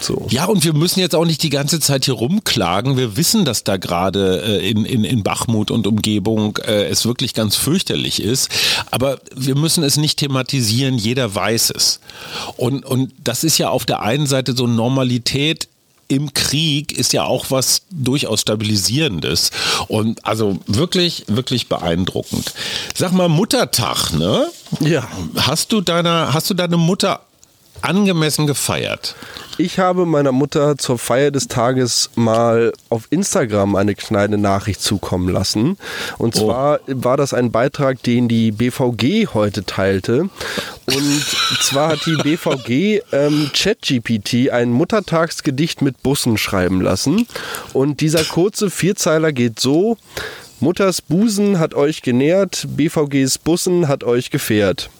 So. 0.00 0.26
Ja, 0.30 0.44
und 0.46 0.64
wir 0.64 0.74
müssen 0.74 1.00
jetzt 1.00 1.14
auch 1.14 1.24
nicht 1.24 1.42
die 1.42 1.50
ganze 1.50 1.80
Zeit 1.80 2.04
hier 2.04 2.14
rumklagen. 2.14 2.96
Wir 2.96 3.16
wissen, 3.16 3.44
dass 3.44 3.64
da 3.64 3.76
gerade 3.76 4.42
äh, 4.42 4.70
in, 4.70 4.84
in, 4.84 5.04
in 5.04 5.22
Bachmut 5.22 5.70
und 5.70 5.86
Umgebung 5.86 6.58
äh, 6.58 6.84
es 6.86 7.04
wirklich 7.04 7.34
ganz 7.34 7.56
fürchterlich 7.56 8.22
ist. 8.22 8.48
Aber 8.90 9.18
wir 9.34 9.56
müssen 9.56 9.82
es 9.82 9.96
nicht 9.96 10.18
thematisieren. 10.18 10.98
Jeder 10.98 11.34
weiß 11.34 11.72
es. 11.74 12.00
Und, 12.56 12.84
und 12.84 13.12
das 13.22 13.44
ist 13.44 13.58
ja 13.58 13.70
auf 13.70 13.86
der 13.86 14.02
einen 14.02 14.26
Seite 14.26 14.56
so 14.56 14.66
Normalität 14.66 15.68
im 16.08 16.32
Krieg 16.32 16.92
ist 16.92 17.12
ja 17.12 17.24
auch 17.24 17.50
was 17.50 17.82
durchaus 17.90 18.40
Stabilisierendes. 18.40 19.50
Und 19.88 20.24
also 20.24 20.58
wirklich, 20.66 21.24
wirklich 21.28 21.68
beeindruckend. 21.68 22.54
Sag 22.94 23.12
mal, 23.12 23.28
Muttertag, 23.28 24.12
ne? 24.12 24.46
Ja. 24.80 25.06
Hast 25.36 25.72
du 25.72 25.82
deiner, 25.82 26.32
hast 26.32 26.48
du 26.48 26.54
deine 26.54 26.78
Mutter 26.78 27.20
angemessen 27.82 28.46
gefeiert? 28.46 29.14
Ich 29.60 29.80
habe 29.80 30.06
meiner 30.06 30.30
Mutter 30.30 30.78
zur 30.78 30.98
Feier 30.98 31.32
des 31.32 31.48
Tages 31.48 32.10
mal 32.14 32.72
auf 32.90 33.08
Instagram 33.10 33.74
eine 33.74 33.96
kleine 33.96 34.38
Nachricht 34.38 34.80
zukommen 34.80 35.28
lassen. 35.28 35.76
Und 36.16 36.36
oh. 36.36 36.46
zwar 36.46 36.80
war 36.86 37.16
das 37.16 37.34
ein 37.34 37.50
Beitrag, 37.50 38.00
den 38.04 38.28
die 38.28 38.52
BVG 38.52 39.34
heute 39.34 39.64
teilte. 39.64 40.30
Und 40.86 41.26
zwar 41.60 41.88
hat 41.90 42.06
die 42.06 42.16
BVG 42.22 43.02
ähm, 43.12 43.50
ChatGPT 43.52 44.50
ein 44.50 44.70
Muttertagsgedicht 44.70 45.82
mit 45.82 46.04
Bussen 46.04 46.38
schreiben 46.38 46.80
lassen. 46.80 47.26
Und 47.72 48.00
dieser 48.00 48.22
kurze 48.22 48.70
Vierzeiler 48.70 49.32
geht 49.32 49.58
so. 49.58 49.96
Mutters 50.60 51.02
Busen 51.02 51.58
hat 51.58 51.74
euch 51.74 52.02
genährt, 52.02 52.66
BVGs 52.76 53.38
Bussen 53.38 53.88
hat 53.88 54.04
euch 54.04 54.30
gefährt. 54.30 54.90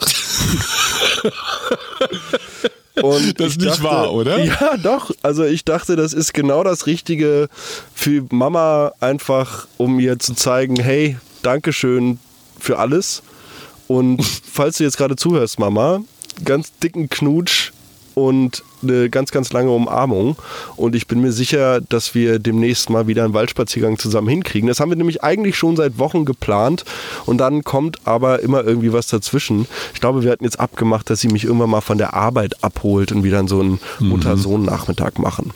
Und 3.02 3.40
das 3.40 3.48
ist 3.48 3.60
nicht 3.60 3.72
dachte, 3.72 3.82
wahr, 3.82 4.12
oder? 4.12 4.42
Ja, 4.42 4.76
doch. 4.78 5.10
Also 5.22 5.44
ich 5.44 5.64
dachte, 5.64 5.96
das 5.96 6.12
ist 6.12 6.32
genau 6.32 6.64
das 6.64 6.86
Richtige 6.86 7.48
für 7.94 8.24
Mama, 8.30 8.92
einfach 9.00 9.66
um 9.76 10.00
ihr 10.00 10.18
zu 10.18 10.34
zeigen, 10.34 10.76
hey, 10.76 11.18
Dankeschön 11.42 12.18
für 12.58 12.78
alles. 12.78 13.22
Und 13.86 14.24
falls 14.50 14.78
du 14.78 14.84
jetzt 14.84 14.96
gerade 14.96 15.16
zuhörst, 15.16 15.58
Mama, 15.58 16.00
ganz 16.44 16.72
dicken 16.82 17.10
Knutsch 17.10 17.65
und 18.16 18.64
eine 18.82 19.10
ganz, 19.10 19.30
ganz 19.30 19.52
lange 19.52 19.70
Umarmung. 19.70 20.36
Und 20.76 20.94
ich 20.94 21.06
bin 21.06 21.20
mir 21.20 21.32
sicher, 21.32 21.82
dass 21.82 22.14
wir 22.14 22.38
demnächst 22.38 22.88
mal 22.88 23.06
wieder 23.06 23.24
einen 23.24 23.34
Waldspaziergang 23.34 23.98
zusammen 23.98 24.28
hinkriegen. 24.28 24.68
Das 24.68 24.80
haben 24.80 24.88
wir 24.88 24.96
nämlich 24.96 25.22
eigentlich 25.22 25.58
schon 25.58 25.76
seit 25.76 25.98
Wochen 25.98 26.24
geplant. 26.24 26.86
Und 27.26 27.38
dann 27.38 27.62
kommt 27.62 27.98
aber 28.06 28.40
immer 28.40 28.64
irgendwie 28.64 28.94
was 28.94 29.08
dazwischen. 29.08 29.68
Ich 29.92 30.00
glaube, 30.00 30.22
wir 30.22 30.32
hatten 30.32 30.44
jetzt 30.44 30.58
abgemacht, 30.58 31.10
dass 31.10 31.20
sie 31.20 31.28
mich 31.28 31.44
irgendwann 31.44 31.68
mal 31.68 31.82
von 31.82 31.98
der 31.98 32.14
Arbeit 32.14 32.64
abholt 32.64 33.12
und 33.12 33.22
wieder 33.22 33.46
so 33.46 33.60
einen 33.60 33.80
mhm. 34.00 34.08
Mutter-Sohn-Nachmittag 34.08 35.18
machen. 35.18 35.52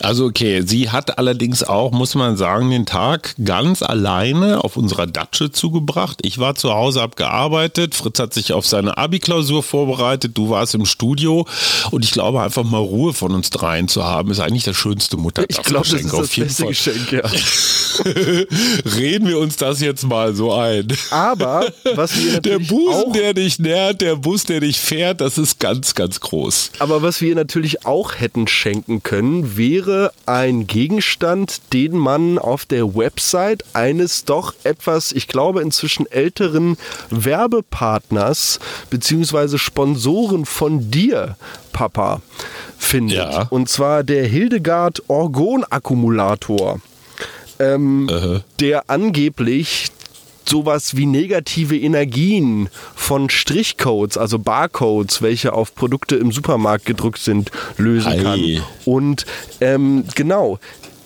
Also 0.00 0.26
okay, 0.26 0.62
sie 0.64 0.90
hat 0.90 1.18
allerdings 1.18 1.62
auch, 1.62 1.92
muss 1.92 2.14
man 2.14 2.36
sagen, 2.36 2.70
den 2.70 2.86
Tag 2.86 3.34
ganz 3.42 3.82
alleine 3.82 4.62
auf 4.62 4.76
unserer 4.76 5.06
Datsche 5.06 5.50
zugebracht. 5.50 6.18
Ich 6.22 6.38
war 6.38 6.54
zu 6.54 6.72
Hause, 6.72 7.00
habe 7.00 7.16
gearbeitet, 7.16 7.94
Fritz 7.94 8.18
hat 8.18 8.34
sich 8.34 8.52
auf 8.52 8.66
seine 8.66 8.96
Abi-Klausur 8.96 9.62
vorbereitet, 9.62 10.32
du 10.36 10.50
warst 10.50 10.74
im 10.74 10.86
Studio 10.86 11.46
und 11.90 12.04
ich 12.04 12.12
glaube 12.12 12.42
einfach 12.42 12.64
mal 12.64 12.78
Ruhe 12.78 13.12
von 13.12 13.32
uns 13.32 13.50
dreien 13.50 13.88
zu 13.88 14.04
haben, 14.04 14.30
ist 14.30 14.40
eigentlich 14.40 14.64
das 14.64 14.76
schönste 14.76 15.16
Muttertagsgeschenk 15.16 16.14
auf 16.14 16.36
jeden 16.36 16.50
Fall. 16.50 16.68
Geschenk, 16.68 17.12
ja. 17.12 17.22
Reden 18.96 19.28
wir 19.28 19.38
uns 19.38 19.56
das 19.56 19.80
jetzt 19.80 20.04
mal 20.04 20.34
so 20.34 20.52
ein. 20.52 20.88
Aber 21.10 21.66
was 21.94 22.16
wir 22.16 22.40
der 22.40 22.58
Busen, 22.58 23.12
der 23.12 23.34
dich 23.34 23.58
nährt, 23.58 24.00
der 24.00 24.16
Bus, 24.16 24.44
der 24.44 24.60
dich 24.60 24.78
fährt, 24.78 25.20
das 25.20 25.38
ist 25.38 25.60
ganz, 25.60 25.94
ganz 25.94 26.20
groß. 26.20 26.72
Aber 26.78 27.02
was 27.02 27.20
wir 27.20 27.34
natürlich 27.34 27.86
auch 27.86 28.14
hätten 28.14 28.46
schenken 28.48 29.02
können, 29.02 29.56
wäre 29.56 29.73
wäre 29.74 30.12
ein 30.26 30.68
Gegenstand, 30.68 31.72
den 31.72 31.96
man 31.96 32.38
auf 32.38 32.64
der 32.64 32.94
Website 32.94 33.64
eines 33.72 34.24
doch 34.24 34.54
etwas, 34.62 35.10
ich 35.10 35.26
glaube 35.26 35.62
inzwischen 35.62 36.06
älteren 36.06 36.76
Werbepartners 37.10 38.60
bzw. 38.90 39.58
Sponsoren 39.58 40.44
von 40.46 40.92
dir, 40.92 41.36
Papa, 41.72 42.20
findet. 42.78 43.16
Ja. 43.16 43.48
Und 43.50 43.68
zwar 43.68 44.04
der 44.04 44.26
Hildegard 44.26 45.02
Orgon 45.08 45.64
Akkumulator. 45.68 46.80
Ähm, 47.58 48.08
der 48.60 48.84
angeblich 48.88 49.90
sowas 50.48 50.96
wie 50.96 51.06
negative 51.06 51.78
Energien 51.78 52.68
von 52.94 53.30
Strichcodes, 53.30 54.16
also 54.16 54.38
Barcodes, 54.38 55.22
welche 55.22 55.52
auf 55.52 55.74
Produkte 55.74 56.16
im 56.16 56.32
Supermarkt 56.32 56.86
gedruckt 56.86 57.18
sind, 57.18 57.50
lösen 57.76 58.12
Hi. 58.12 58.22
kann. 58.22 58.64
Und 58.84 59.26
ähm, 59.60 60.04
genau, 60.14 60.58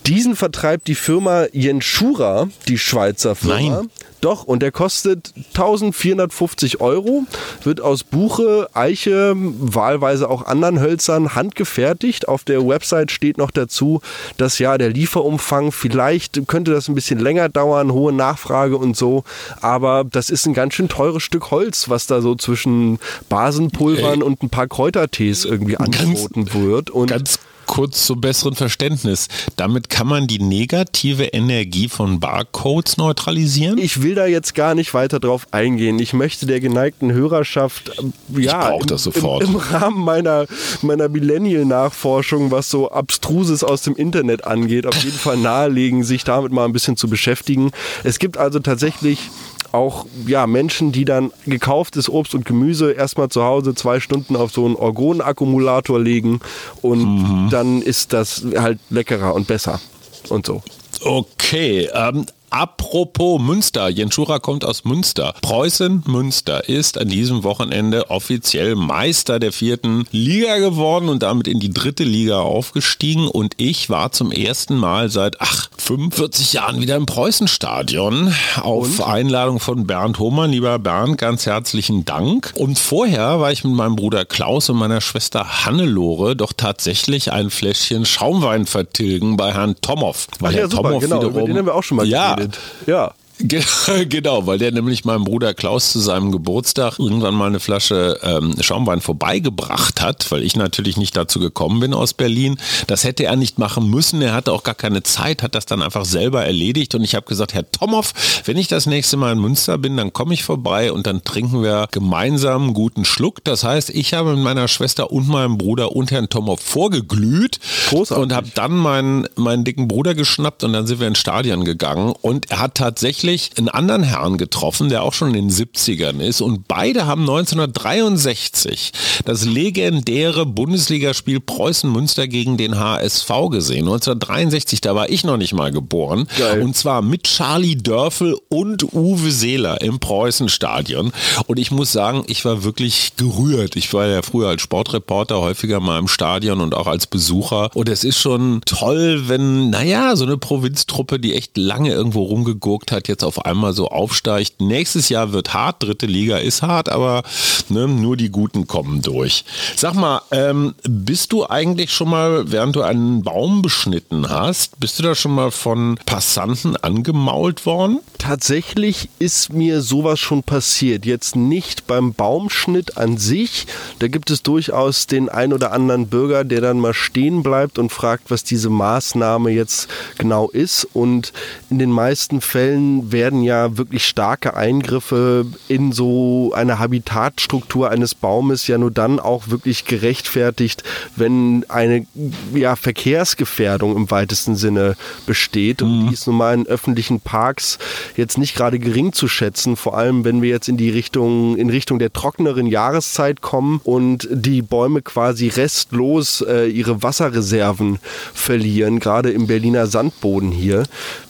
diesen 0.07 0.37
vertreibt 0.37 0.87
die 0.89 0.95
Firma 0.95 1.47
Jenschura, 1.53 2.49
die 2.67 2.79
Schweizer 2.79 3.35
Firma. 3.35 3.81
Nein. 3.81 3.91
Doch, 4.21 4.45
und 4.45 4.63
der 4.63 4.73
kostet 4.73 5.33
1450 5.37 6.81
Euro, 6.81 7.25
wird 7.63 7.81
aus 7.81 8.03
Buche, 8.03 8.69
Eiche, 8.75 9.35
wahlweise 9.37 10.29
auch 10.29 10.47
anderen 10.47 10.81
Hölzern 10.81 11.35
handgefertigt. 11.35 12.27
Auf 12.27 12.45
der 12.45 12.67
Website 12.67 13.11
steht 13.11 13.39
noch 13.39 13.51
dazu, 13.51 14.01
dass 14.37 14.59
ja 14.59 14.77
der 14.77 14.91
Lieferumfang 14.91 15.71
vielleicht 15.73 16.47
könnte 16.49 16.73
das 16.73 16.89
ein 16.89 16.95
bisschen 16.95 17.19
länger 17.19 17.49
dauern, 17.49 17.93
hohe 17.93 18.13
Nachfrage 18.13 18.77
und 18.77 18.97
so, 18.97 19.25
aber 19.61 20.05
das 20.05 20.31
ist 20.31 20.47
ein 20.47 20.55
ganz 20.55 20.75
schön 20.75 20.89
teures 20.89 21.23
Stück 21.23 21.51
Holz, 21.51 21.89
was 21.89 22.07
da 22.07 22.21
so 22.21 22.35
zwischen 22.35 22.99
Basenpulvern 23.29 24.21
Ey. 24.21 24.23
und 24.23 24.43
ein 24.43 24.51
paar 24.51 24.67
Kräutertees 24.67 25.45
irgendwie 25.45 25.77
angeboten 25.77 26.45
ganz, 26.45 26.55
wird. 26.55 26.91
Und 26.91 27.09
ganz 27.09 27.39
kurz 27.69 28.07
zum 28.07 28.21
besseren 28.21 28.57
Verständnis. 28.57 29.29
Damit 29.55 29.89
kann 29.89 30.09
man 30.09 30.27
die 30.27 30.41
negative 30.41 31.25
Energie 31.25 31.89
von 31.89 32.19
Barcodes 32.19 32.97
neutralisieren? 32.97 33.79
Ich 33.79 34.03
will 34.03 34.17
da 34.17 34.27
jetzt 34.27 34.57
gar 34.57 34.75
nicht 34.75 34.95
weiter 34.95 35.21
drauf 35.21 35.47
eingehen. 35.53 36.01
Ich 36.01 36.13
möchte 36.13 36.47
der 36.47 36.59
geneigten 36.59 37.13
Hörerschaft 37.13 37.91
äh, 37.91 38.41
ja, 38.41 38.71
im, 38.71 38.87
das 38.87 39.05
sofort. 39.05 39.45
Im, 39.45 39.51
im 39.51 39.57
Rahmen 39.57 40.05
meiner, 40.05 40.47
meiner 40.83 41.09
Millennial-Nachforschung, 41.09 42.51
was 42.51 42.71
so 42.71 42.91
Abstruses 42.91 43.63
aus 43.63 43.83
dem 43.83 43.95
Internet 43.95 44.45
angeht, 44.45 44.87
auf 44.87 44.97
jeden 45.05 45.19
Fall 45.19 45.37
nahelegen, 45.37 46.03
sich 46.03 46.25
damit 46.25 46.51
mal 46.51 46.65
ein 46.65 46.73
bisschen 46.73 46.97
zu 46.97 47.09
beschäftigen. 47.09 47.71
Es 48.03 48.19
gibt 48.19 48.39
also 48.39 48.59
tatsächlich 48.59 49.31
auch 49.73 50.07
ja, 50.27 50.47
Menschen, 50.47 50.93
die 50.93 51.05
dann 51.05 51.33
gekauftes 51.47 52.09
Obst 52.09 52.35
und 52.35 52.45
Gemüse 52.45 52.93
erstmal 52.93 53.29
zu 53.29 53.45
Hause 53.45 53.75
zwei 53.75 54.01
Stunden 54.01 54.37
auf 54.37 54.53
so 54.53 54.65
einen 54.65 54.77
Orgonakkumulator 54.77 56.01
legen 56.01 56.41
und 56.83 57.05
mhm. 57.05 57.49
dann 57.51 57.83
ist 57.83 58.13
das 58.13 58.45
halt 58.57 58.79
leckerer 58.91 59.35
und 59.35 59.47
besser 59.47 59.81
und 60.29 60.47
so. 60.47 60.63
Okay, 61.05 61.89
ähm, 61.93 62.27
Apropos 62.51 63.41
Münster, 63.41 63.89
Jenschura 63.89 64.39
kommt 64.39 64.65
aus 64.65 64.85
Münster. 64.85 65.35
Preußen 65.43 66.05
Münster 66.07 66.69
ist 66.69 66.99
an 66.99 67.09
diesem 67.09 67.45
Wochenende 67.45 68.11
offiziell 68.11 68.75
Meister 68.75 69.39
der 69.39 69.53
vierten 69.53 70.07
Liga 70.13 70.59
geworden 70.59 71.09
und 71.09 71.23
damit 71.23 71.47
in 71.47 71.61
die 71.61 71.71
dritte 71.71 72.05
Liga 72.05 72.41
aufgestiegen. 72.41 73.29
Und 73.29 73.55
ich 73.59 73.91
war 73.91 74.13
zum 74.13 74.33
ersten 74.33 74.77
Mal 74.77 75.11
seit, 75.11 75.41
ach, 75.41 75.69
45 75.77 76.53
Jahren 76.55 76.81
wieder 76.81 76.97
im 76.97 77.07
Preußenstadion 77.07 78.35
auf 78.61 78.99
und? 78.99 79.07
Einladung 79.07 79.61
von 79.61 79.87
Bernd 79.87 80.19
Hohmann. 80.19 80.51
Lieber 80.51 80.79
Bernd, 80.79 81.19
ganz 81.19 81.47
herzlichen 81.47 82.05
Dank. 82.05 82.53
Und 82.57 82.79
vorher 82.79 83.41
war 83.41 83.53
ich 83.53 83.65
mit 83.65 83.75
meinem 83.75 83.97
Bruder 83.97 84.25
Klaus 84.25 84.69
und 84.71 84.77
meiner 84.77 85.01
Schwester 85.01 85.65
Hannelore 85.65 86.37
doch 86.37 86.53
tatsächlich 86.55 87.33
ein 87.33 87.51
Fläschchen 87.51 88.05
Schaumwein 88.05 88.67
vertilgen 88.67 89.37
bei 89.37 89.53
Herrn 89.53 89.77
Tomow. 89.81 90.27
Weil 90.41 90.51
Ach 90.51 90.53
ja, 90.53 90.59
Herr 90.61 90.71
super, 90.71 90.83
Tomow 90.83 91.01
genau, 91.01 91.17
wiederum, 91.23 91.47
den 91.47 91.59
haben 91.59 91.67
wir 91.67 91.75
auch 91.75 91.83
schon 91.83 91.97
mal 91.97 92.07
ja, 92.07 92.38
Ja. 92.87 93.13
Genau, 94.09 94.47
weil 94.47 94.59
der 94.59 94.73
nämlich 94.73 95.05
meinem 95.05 95.25
Bruder 95.25 95.55
Klaus 95.55 95.93
zu 95.93 96.01
seinem 96.01 96.33
Geburtstag 96.33 96.99
irgendwann 96.99 97.35
mal 97.35 97.47
eine 97.47 97.61
Flasche 97.61 98.19
ähm, 98.23 98.55
Schaumwein 98.61 99.01
vorbeigebracht 99.01 100.01
hat, 100.01 100.31
weil 100.31 100.43
ich 100.43 100.57
natürlich 100.57 100.97
nicht 100.97 101.17
dazu 101.17 101.39
gekommen 101.39 101.81
bin 101.81 101.95
aus 101.95 102.15
Berlin. 102.15 102.59
Das 102.87 103.05
hätte 103.05 103.25
er 103.25 103.37
nicht 103.37 103.59
machen 103.59 103.89
müssen. 103.89 104.21
Er 104.23 104.35
hatte 104.35 104.53
auch 104.53 104.63
gar 104.63 104.75
keine 104.75 105.03
Zeit, 105.03 105.43
hat 105.43 105.55
das 105.55 105.67
dann 105.67 105.83
einfach 105.83 106.05
selber 106.05 106.45
erledigt. 106.45 106.95
Und 106.95 107.05
ich 107.05 107.15
habe 107.15 107.27
gesagt, 107.27 107.55
Herr 107.55 107.71
Tomow, 107.71 108.13
wenn 108.45 108.57
ich 108.57 108.69
das 108.69 108.87
nächste 108.87 109.17
Mal 109.17 109.33
in 109.33 109.41
Münster 109.41 109.79
bin, 109.79 109.97
dann 109.97 110.13
komme 110.13 110.35
ich 110.35 110.43
vorbei 110.43 110.93
und 110.93 111.07
dann 111.07 111.23
trinken 111.23 111.63
wir 111.63 111.89
gemeinsam 111.91 112.65
einen 112.65 112.75
guten 112.75 113.05
Schluck. 113.05 113.45
Das 113.45 113.63
heißt, 113.63 113.91
ich 113.91 114.15
habe 114.15 114.35
mit 114.35 114.45
meiner 114.45 114.69
Schwester 114.69 115.13
und 115.13 115.29
meinem 115.29 115.59
Bruder 115.59 115.95
und 115.95 116.11
Herrn 116.11 116.29
Tomow 116.29 116.61
vorgeglüht 116.61 117.61
Großartig. 117.91 118.23
und 118.23 118.33
habe 118.35 118.49
dann 118.55 118.77
meinen, 118.77 119.29
meinen 119.37 119.65
dicken 119.65 119.87
Bruder 119.87 120.15
geschnappt 120.15 120.65
und 120.65 120.73
dann 120.73 120.87
sind 120.87 121.01
wir 121.01 121.07
ins 121.07 121.19
Stadion 121.19 121.65
gegangen. 121.65 122.15
Und 122.21 122.51
er 122.51 122.61
hat 122.61 122.75
tatsächlich 122.75 123.28
tatsächlich 123.29 123.59
einen 123.59 123.69
anderen 123.69 124.03
Herrn 124.03 124.39
getroffen, 124.39 124.89
der 124.89 125.03
auch 125.03 125.13
schon 125.13 125.35
in 125.35 125.49
den 125.49 125.51
70ern 125.51 126.21
ist. 126.21 126.41
Und 126.41 126.67
beide 126.69 127.07
haben 127.07 127.23
1963 127.23 128.93
das 129.25 129.45
legendäre 129.45 130.47
Bundesligaspiel 130.47 131.41
Preußen-Münster 131.41 132.27
gegen 132.27 132.57
den 132.57 132.79
HSV 132.79 133.29
gesehen. 133.51 133.87
1963, 133.87 134.81
da 134.81 134.95
war 134.95 135.11
ich 135.11 135.25
noch 135.25 135.37
nicht 135.37 135.53
mal 135.53 135.71
geboren. 135.71 136.27
Geil. 136.39 136.63
Und 136.63 136.77
zwar 136.77 137.03
mit 137.03 137.25
Charlie 137.25 137.77
Dörfel 137.77 138.37
und 138.49 138.95
Uwe 138.95 139.31
Seeler 139.31 139.81
im 139.83 139.99
Preußenstadion. 139.99 141.13
Und 141.47 141.59
ich 141.59 141.71
muss 141.71 141.93
sagen, 141.93 142.25
ich 142.29 142.45
war 142.45 142.65
wirklich 142.65 143.13
gerührt. 143.17 143.77
Ich 143.77 143.93
war 143.93 144.07
ja 144.07 144.23
früher 144.23 144.49
als 144.49 144.63
Sportreporter 144.63 145.41
häufiger 145.41 145.81
mal 145.81 145.99
im 145.99 146.09
Stadion 146.09 146.61
und 146.61 146.75
auch 146.75 146.87
als 146.87 147.07
Besucher. 147.07 147.71
Und 147.75 147.89
es 147.89 148.05
ist 148.05 148.19
schon 148.19 148.61
toll, 148.65 149.25
wenn, 149.27 149.71
naja, 149.71 150.17
so 150.17 150.25
eine 150.25 150.39
Provinztruppe, 150.39 151.19
die 151.19 151.35
echt 151.35 151.57
lange 151.57 151.91
irgendwo 151.91 152.23
rumgegurkt 152.23 152.93
hat, 152.93 153.09
jetzt 153.09 153.18
jetzt 153.19 153.25
auf 153.25 153.45
einmal 153.45 153.73
so 153.73 153.89
aufsteigt. 153.89 154.61
Nächstes 154.61 155.09
Jahr 155.09 155.33
wird 155.33 155.53
hart, 155.53 155.83
dritte 155.83 156.07
Liga 156.07 156.39
ist 156.39 156.63
hart, 156.63 156.89
aber 156.89 157.25
ne, 157.69 157.89
nur 157.89 158.17
die 158.17 158.31
Guten 158.31 158.69
kommen 158.69 159.03
durch. 159.03 159.45
Sag 159.77 159.95
mal, 159.95 160.23
ähm, 160.31 160.75
bist 160.89 161.33
du 161.33 161.49
eigentlich 161.49 161.93
schon 161.93 162.11
mal, 162.11 162.51
während 162.53 162.77
du 162.77 162.83
einen 162.83 163.23
Baum 163.23 163.63
beschnitten 163.63 164.29
hast, 164.29 164.79
bist 164.79 164.99
du 164.99 165.03
da 165.03 165.15
schon 165.15 165.35
mal 165.35 165.51
von 165.51 165.99
Passanten 166.07 166.77
angemault 166.77 167.67
worden? 167.67 168.01
Tatsächlich 168.19 169.09
ist 169.19 169.53
mir 169.53 169.81
sowas 169.81 170.21
schon 170.21 170.43
passiert. 170.43 171.05
Jetzt 171.05 171.35
nicht 171.35 171.87
beim 171.87 172.13
Baumschnitt 172.15 172.97
an 172.97 173.17
sich. 173.17 173.67
Da 173.99 174.09
gibt 174.09 174.31
es 174.31 174.43
durchaus 174.43 175.07
den 175.07 175.29
ein 175.29 175.53
oder 175.53 175.73
anderen 175.73 176.09
Bürger, 176.09 176.45
der 176.45 176.61
dann 176.61 176.79
mal 176.79 176.95
stehen 176.95 177.43
bleibt 177.43 177.79
und 177.79 177.91
fragt, 177.91 178.31
was 178.31 178.45
diese 178.45 178.71
Maßnahme 178.71 179.51
jetzt 179.51 179.89
genau 180.19 180.51
ist. 180.51 180.87
Und 180.93 181.33
in 181.71 181.79
den 181.79 181.91
meisten 181.91 182.41
Fällen 182.41 183.08
werden 183.13 183.43
ja 183.43 183.77
wirklich 183.77 184.07
starke 184.07 184.55
Eingriffe 184.55 185.47
in 185.69 185.93
so 185.93 186.53
eine 186.55 186.79
Habitatstruktur 186.79 187.91
eines 187.91 188.15
Baumes 188.15 188.67
ja 188.67 188.79
nur 188.79 188.91
dann 188.91 189.21
auch 189.21 189.49
wirklich 189.49 189.85
gerechtfertigt, 189.85 190.83
wenn 191.17 191.65
eine 191.69 192.07
ja, 192.55 192.77
Verkehrsgefährdung 192.77 193.97
im 193.97 194.11
weitesten 194.11 194.57
Sinne 194.57 194.97
besteht. 195.27 195.83
Und 195.83 196.05
mhm. 196.05 196.09
die 196.09 196.15
ist 196.15 196.27
nun 196.27 196.37
mal 196.37 196.55
in 196.55 196.67
öffentlichen 196.67 197.21
Parks 197.21 197.79
jetzt 198.17 198.39
nicht 198.39 198.55
gerade 198.55 198.79
gering 198.79 199.13
zu 199.13 199.29
schätzen, 199.29 199.77
vor 199.77 199.97
allem 199.97 200.25
wenn 200.25 200.43
wir 200.43 200.51
jetzt 200.51 200.69
in 200.69 200.77
die 200.77 200.91
Richtung, 200.91 201.57
in 201.57 201.71
Richtung 201.71 201.99
der 201.99 202.13
trockeneren 202.13 202.67
Jahreszeit 202.67 203.41
kommen 203.41 203.81
und 203.85 204.29
die 204.31 204.63
Bäume 204.63 205.03
quasi 205.03 205.49
restlos 205.49 206.41
äh, 206.43 206.67
ihre 206.67 207.03
Wasserreserven 207.03 207.99
verlieren, 208.35 209.01
gerade 209.01 209.31
im 209.31 209.47
Berliner 209.47 209.87
Sandboden 209.87 210.51
hier. 210.51 210.85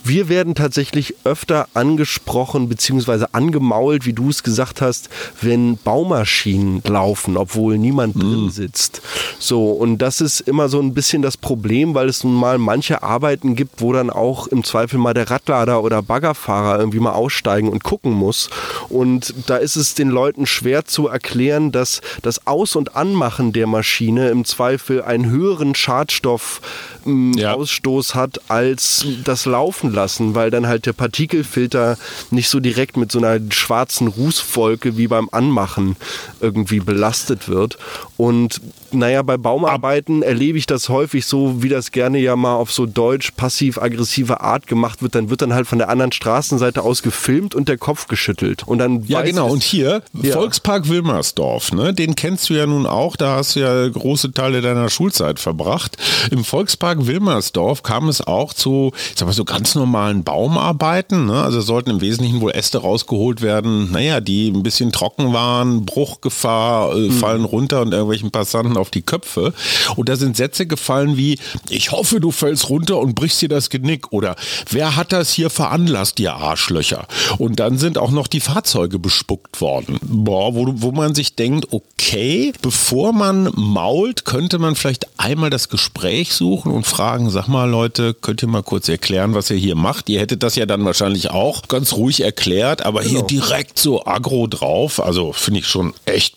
Wir 0.05 0.29
werden 0.29 0.55
tatsächlich 0.55 1.15
öfter 1.25 1.68
angesprochen 1.75 2.69
bzw. 2.69 3.27
angemault, 3.33 4.07
wie 4.07 4.13
du 4.13 4.31
es 4.31 4.43
gesagt 4.43 4.81
hast, 4.81 5.09
wenn 5.41 5.77
Baumaschinen 5.77 6.83
laufen, 6.85 7.37
obwohl 7.37 7.79
niemand 7.79 8.17
mm. 8.17 8.21
drin 8.21 8.51
sitzt. 8.51 9.03
So, 9.39 9.71
und 9.71 9.99
das 9.99 10.21
ist 10.21 10.41
immer 10.41 10.69
so 10.69 10.81
ein 10.81 10.95
bisschen 10.95 11.23
das 11.23 11.37
Problem, 11.37 11.95
weil 11.95 12.09
es 12.09 12.25
nun 12.25 12.35
mal 12.35 12.59
manche 12.59 13.03
Arbeiten 13.03 13.55
gibt, 13.55 13.81
wo 13.81 13.93
dann 13.93 14.11
auch 14.11 14.47
im 14.49 14.65
Zweifel 14.65 14.99
mal 14.99 15.15
der 15.15 15.31
Radlader 15.31 15.83
oder 15.83 16.03
Baggerfahrer 16.03 16.79
irgendwie 16.79 17.01
mal 17.01 17.13
aussteigen 17.13 17.69
und 17.69 17.85
gucken 17.85 18.13
muss. 18.13 18.51
Und 18.89 19.35
da 19.47 19.57
ist 19.57 19.77
es 19.77 19.95
den 19.95 20.09
Leuten 20.09 20.47
schwer 20.47 20.85
zu 20.85 21.09
erklären, 21.09 21.71
dass 21.71 22.01
das 22.23 22.47
Aus- 22.47 22.77
und 22.77 22.97
Anmachen 22.97 23.53
der 23.53 23.67
Maschine 23.67 24.31
im 24.31 24.45
Zweifel 24.45 25.03
einen 25.03 25.31
höheren 25.31 25.75
Schadstoffausstoß 25.75 28.15
ja. 28.15 28.21
hat 28.21 28.41
als 28.49 29.07
das 29.25 29.47
Laufen 29.47 29.93
lassen, 29.93 30.35
weil 30.35 30.51
dann 30.51 30.67
halt 30.67 30.87
der 30.87 30.93
Partikelfilter 30.93 31.58
Filter 31.59 31.99
nicht 32.31 32.49
so 32.51 32.61
direkt 32.61 32.97
mit 32.97 33.11
so 33.11 33.19
einer 33.19 33.41
schwarzen 33.51 34.07
Rußwolke 34.07 34.97
wie 34.97 35.09
beim 35.09 35.29
Anmachen 35.33 35.97
irgendwie 36.41 36.79
belastet 36.79 37.49
wird. 37.49 37.79
Und 38.17 38.61
naja, 38.93 39.23
bei 39.23 39.37
Baumarbeiten 39.37 40.23
erlebe 40.23 40.59
ich 40.59 40.67
das 40.67 40.89
häufig 40.89 41.27
so, 41.27 41.63
wie 41.63 41.69
das 41.69 41.93
gerne 41.93 42.19
ja 42.19 42.37
mal 42.37 42.55
auf 42.55 42.73
so 42.73 42.87
deutsch 42.87 43.33
passiv-aggressive 43.33 44.41
Art 44.41 44.67
gemacht 44.67 45.03
wird. 45.03 45.15
Dann 45.15 45.31
wird 45.31 45.43
dann 45.43 45.55
halt 45.55 45.67
von 45.67 45.79
der 45.79 45.89
anderen 45.89 46.13
Straßenseite 46.13 46.83
aus 46.83 47.03
gefilmt 47.03 47.55
und 47.55 47.69
der 47.69 47.79
Kopf 47.79 48.09
geschüttelt. 48.09 48.65
Und 48.67 48.79
dann 48.79 49.05
ja, 49.07 49.23
genau. 49.23 49.49
Und 49.49 49.63
hier, 49.63 50.03
ja. 50.13 50.33
Volkspark 50.33 50.89
Wilmersdorf, 50.89 51.73
ne? 51.73 51.93
den 51.93 52.15
kennst 52.15 52.49
du 52.49 52.55
ja 52.55 52.67
nun 52.67 52.87
auch. 52.87 53.17
Da 53.17 53.37
hast 53.37 53.57
du 53.57 53.61
ja 53.61 53.89
große 53.89 54.33
Teile 54.33 54.61
deiner 54.61 54.89
Schulzeit 54.89 55.39
verbracht. 55.39 55.97
Im 56.31 56.45
Volkspark 56.45 57.07
Wilmersdorf 57.07 57.83
kam 57.83 58.09
es 58.09 58.21
auch 58.27 58.53
zu, 58.53 58.93
ich 58.95 59.19
sag 59.19 59.27
mal, 59.27 59.33
so 59.33 59.45
ganz 59.45 59.75
normalen 59.75 60.25
Baumarbeiten. 60.25 61.27
Ne? 61.27 61.43
Also 61.43 61.61
sollten 61.61 61.91
im 61.91 62.01
Wesentlichen 62.01 62.41
wohl 62.41 62.53
Äste 62.53 62.79
rausgeholt 62.79 63.43
werden, 63.43 63.93
naja, 63.93 64.21
die 64.21 64.49
ein 64.49 64.63
bisschen 64.63 64.93
trocken 64.93 65.33
waren, 65.33 65.85
Bruchgefahr, 65.85 66.97
äh, 66.97 67.09
mhm. 67.09 67.13
fallen 67.13 67.45
runter 67.45 67.83
und 67.83 67.93
irgendwelchen 67.93 68.31
Passanten 68.31 68.77
auf 68.79 68.91
die 68.91 69.03
Köpfe. 69.03 69.53
Und 69.97 70.09
da 70.09 70.17
sind 70.17 70.37
Sätze 70.37 70.67
gefallen 70.67 71.17
wie, 71.17 71.39
ich 71.69 71.93
hoffe, 71.93 72.21
du 72.21 72.31
fällst 72.31 72.69
runter 72.69 72.99
und 72.99 73.15
brichst 73.15 73.43
dir 73.43 73.49
das 73.49 73.71
Genick. 73.71 74.13
Oder 74.13 74.37
wer 74.71 74.97
hat 74.97 75.13
das 75.13 75.33
hier 75.33 75.51
veranlasst, 75.51 76.21
ihr 76.21 76.35
Arschlöcher? 76.35 77.07
Und 77.39 77.61
dann 77.61 77.79
sind 77.79 77.99
auch 77.99 78.11
noch 78.11 78.27
die 78.27 78.41
Fahrzeuge 78.41 78.99
bespuckt 78.99 79.61
worden. 79.61 79.99
Boah, 80.03 80.55
wo, 80.55 80.67
wo 80.77 80.93
man 80.93 81.15
sich 81.15 81.35
denkt, 81.35 81.69
okay, 81.71 82.53
bevor 82.63 83.13
man 83.13 83.51
mault, 83.55 84.25
könnte 84.25 84.59
man 84.59 84.75
vielleicht 84.75 85.18
einmal 85.19 85.51
das 85.51 85.69
Gespräch 85.69 86.33
suchen 86.33 86.73
und 86.73 86.87
fragen, 86.87 87.29
sag 87.31 87.49
mal 87.49 87.69
Leute, 87.69 88.15
könnt 88.15 88.43
ihr 88.43 88.49
mal 88.49 88.63
kurz 88.63 88.89
erklären, 88.89 89.35
was 89.35 89.51
ihr 89.51 89.57
hier 89.57 89.75
macht? 89.75 90.09
Ihr 90.09 90.21
hättet 90.21 90.43
das 90.43 90.55
ja 90.57 90.65
dann 90.65 90.85
wahrscheinlich 90.85 91.31
auch 91.31 91.63
ganz 91.69 91.93
ruhig 91.93 92.23
erklärt, 92.23 92.87
aber 92.87 93.03
genau. 93.03 93.11
hier 93.11 93.23
direkt 93.25 93.79
so 93.79 94.07
aggro 94.07 94.47
drauf, 94.47 95.03
also 95.03 95.33
finde 95.33 95.61
ich 95.61 95.67
schon 95.67 95.93
echt 96.05 96.37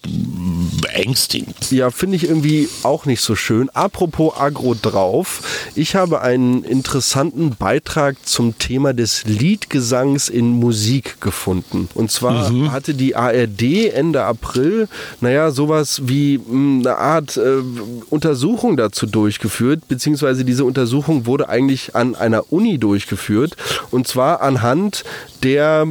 beängstigend. 0.82 1.72
Ja, 1.72 1.92
finde 1.92 2.18
ich 2.18 2.24
irgendwie 2.24 2.68
auch 2.84 3.06
nicht 3.06 3.22
so 3.22 3.36
schön. 3.36 3.70
Apropos 3.70 4.34
aggro 4.38 4.76
drauf, 4.80 5.70
ich 5.76 5.96
habe 5.96 6.22
einen 6.22 6.64
interessanten 6.64 7.56
Beitrag 7.56 8.18
zum 8.26 8.58
Thema 8.58 8.94
des 8.94 9.26
Liedgesangs 9.26 10.28
in 10.28 10.50
Musik 10.50 11.22
gefunden. 11.22 11.88
Und 11.94 12.12
zwar 12.12 12.50
mhm. 12.50 12.72
hatte 12.72 12.96
die 12.96 13.16
ARD 13.16 13.92
Ende 13.94 14.24
April, 14.24 14.88
naja, 15.20 15.52
sowas 15.52 16.02
wie 16.06 16.38
hm, 16.38 16.80
eine 16.80 16.98
Art 16.98 17.38
äh, 17.38 17.62
Untersuchung 18.10 18.71
dazu 18.78 19.06
durchgeführt, 19.06 19.88
beziehungsweise 19.88 20.46
diese 20.46 20.66
Untersuchung 20.66 21.26
wurde 21.26 21.50
eigentlich 21.50 21.96
an 21.96 22.16
einer 22.16 22.52
Uni 22.52 22.78
durchgeführt 22.78 23.56
und 23.92 24.08
zwar 24.08 24.42
anhand 24.42 25.04
der 25.44 25.88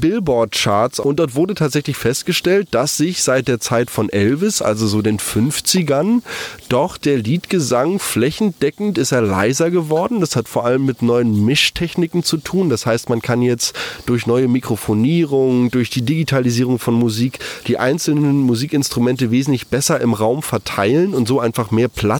Billboard-Charts 0.00 1.00
und 1.00 1.18
dort 1.18 1.34
wurde 1.34 1.54
tatsächlich 1.54 1.96
festgestellt, 1.96 2.68
dass 2.70 2.96
sich 2.96 3.22
seit 3.22 3.48
der 3.48 3.58
Zeit 3.58 3.90
von 3.90 4.08
Elvis 4.08 4.44
Elvis, 4.44 4.62
also 4.62 4.86
so 4.86 5.02
den 5.02 5.18
50ern. 5.18 6.22
Doch 6.68 6.96
der 6.96 7.18
Liedgesang 7.18 7.98
flächendeckend 7.98 8.98
ist 8.98 9.12
er 9.12 9.22
leiser 9.22 9.70
geworden. 9.70 10.20
Das 10.20 10.36
hat 10.36 10.48
vor 10.48 10.64
allem 10.64 10.84
mit 10.84 11.02
neuen 11.02 11.44
Mischtechniken 11.44 12.22
zu 12.22 12.38
tun. 12.38 12.68
Das 12.68 12.84
heißt, 12.84 13.08
man 13.08 13.22
kann 13.22 13.42
jetzt 13.42 13.74
durch 14.06 14.26
neue 14.26 14.48
Mikrofonierung, 14.48 15.70
durch 15.70 15.90
die 15.90 16.02
Digitalisierung 16.02 16.78
von 16.78 16.94
Musik 16.94 17.38
die 17.66 17.78
einzelnen 17.78 18.40
Musikinstrumente 18.40 19.30
wesentlich 19.30 19.68
besser 19.68 20.00
im 20.00 20.14
Raum 20.14 20.42
verteilen 20.42 21.14
und 21.14 21.28
so 21.28 21.40
einfach 21.40 21.70
mehr 21.70 21.88
Platz 21.88 22.13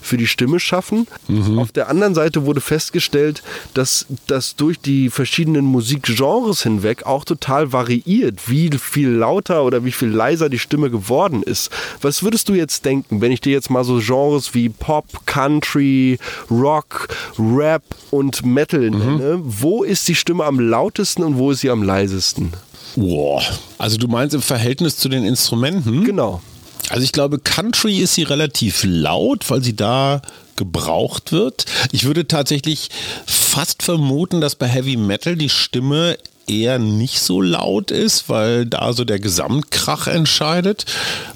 für 0.00 0.16
die 0.16 0.26
Stimme 0.26 0.60
schaffen. 0.60 1.06
Mhm. 1.28 1.58
Auf 1.58 1.72
der 1.72 1.88
anderen 1.88 2.14
Seite 2.14 2.44
wurde 2.44 2.60
festgestellt, 2.60 3.42
dass 3.74 4.06
das 4.26 4.56
durch 4.56 4.80
die 4.80 5.10
verschiedenen 5.10 5.64
Musikgenres 5.64 6.62
hinweg 6.62 7.06
auch 7.06 7.24
total 7.24 7.72
variiert, 7.72 8.48
wie 8.48 8.70
viel 8.78 9.08
lauter 9.08 9.64
oder 9.64 9.84
wie 9.84 9.92
viel 9.92 10.08
leiser 10.08 10.48
die 10.48 10.58
Stimme 10.58 10.90
geworden 10.90 11.42
ist. 11.42 11.70
Was 12.00 12.22
würdest 12.22 12.48
du 12.48 12.54
jetzt 12.54 12.84
denken, 12.84 13.20
wenn 13.20 13.32
ich 13.32 13.40
dir 13.40 13.52
jetzt 13.52 13.70
mal 13.70 13.84
so 13.84 14.00
Genres 14.00 14.54
wie 14.54 14.68
Pop, 14.68 15.26
Country, 15.26 16.18
Rock, 16.50 17.08
Rap 17.38 17.82
und 18.10 18.44
Metal 18.44 18.90
mhm. 18.90 18.98
nenne? 18.98 19.40
Wo 19.42 19.82
ist 19.82 20.08
die 20.08 20.14
Stimme 20.14 20.44
am 20.44 20.60
lautesten 20.60 21.22
und 21.22 21.38
wo 21.38 21.50
ist 21.50 21.60
sie 21.60 21.70
am 21.70 21.82
leisesten? 21.82 22.52
Boah. 22.96 23.42
Also 23.78 23.96
du 23.96 24.08
meinst 24.08 24.34
im 24.34 24.42
Verhältnis 24.42 24.96
zu 24.96 25.08
den 25.08 25.24
Instrumenten? 25.24 26.04
Genau. 26.04 26.42
Also 26.88 27.02
ich 27.04 27.12
glaube, 27.12 27.38
Country 27.38 27.98
ist 27.98 28.14
sie 28.14 28.24
relativ 28.24 28.82
laut, 28.84 29.48
weil 29.50 29.62
sie 29.62 29.76
da 29.76 30.22
gebraucht 30.56 31.32
wird. 31.32 31.64
Ich 31.92 32.04
würde 32.04 32.28
tatsächlich 32.28 32.90
fast 33.26 33.82
vermuten, 33.82 34.40
dass 34.40 34.54
bei 34.54 34.68
Heavy 34.68 34.96
Metal 34.96 35.36
die 35.36 35.48
Stimme 35.48 36.16
eher 36.46 36.78
nicht 36.78 37.20
so 37.20 37.40
laut 37.40 37.90
ist, 37.90 38.28
weil 38.28 38.66
da 38.66 38.92
so 38.92 39.04
der 39.04 39.18
Gesamtkrach 39.18 40.06
entscheidet. 40.06 40.84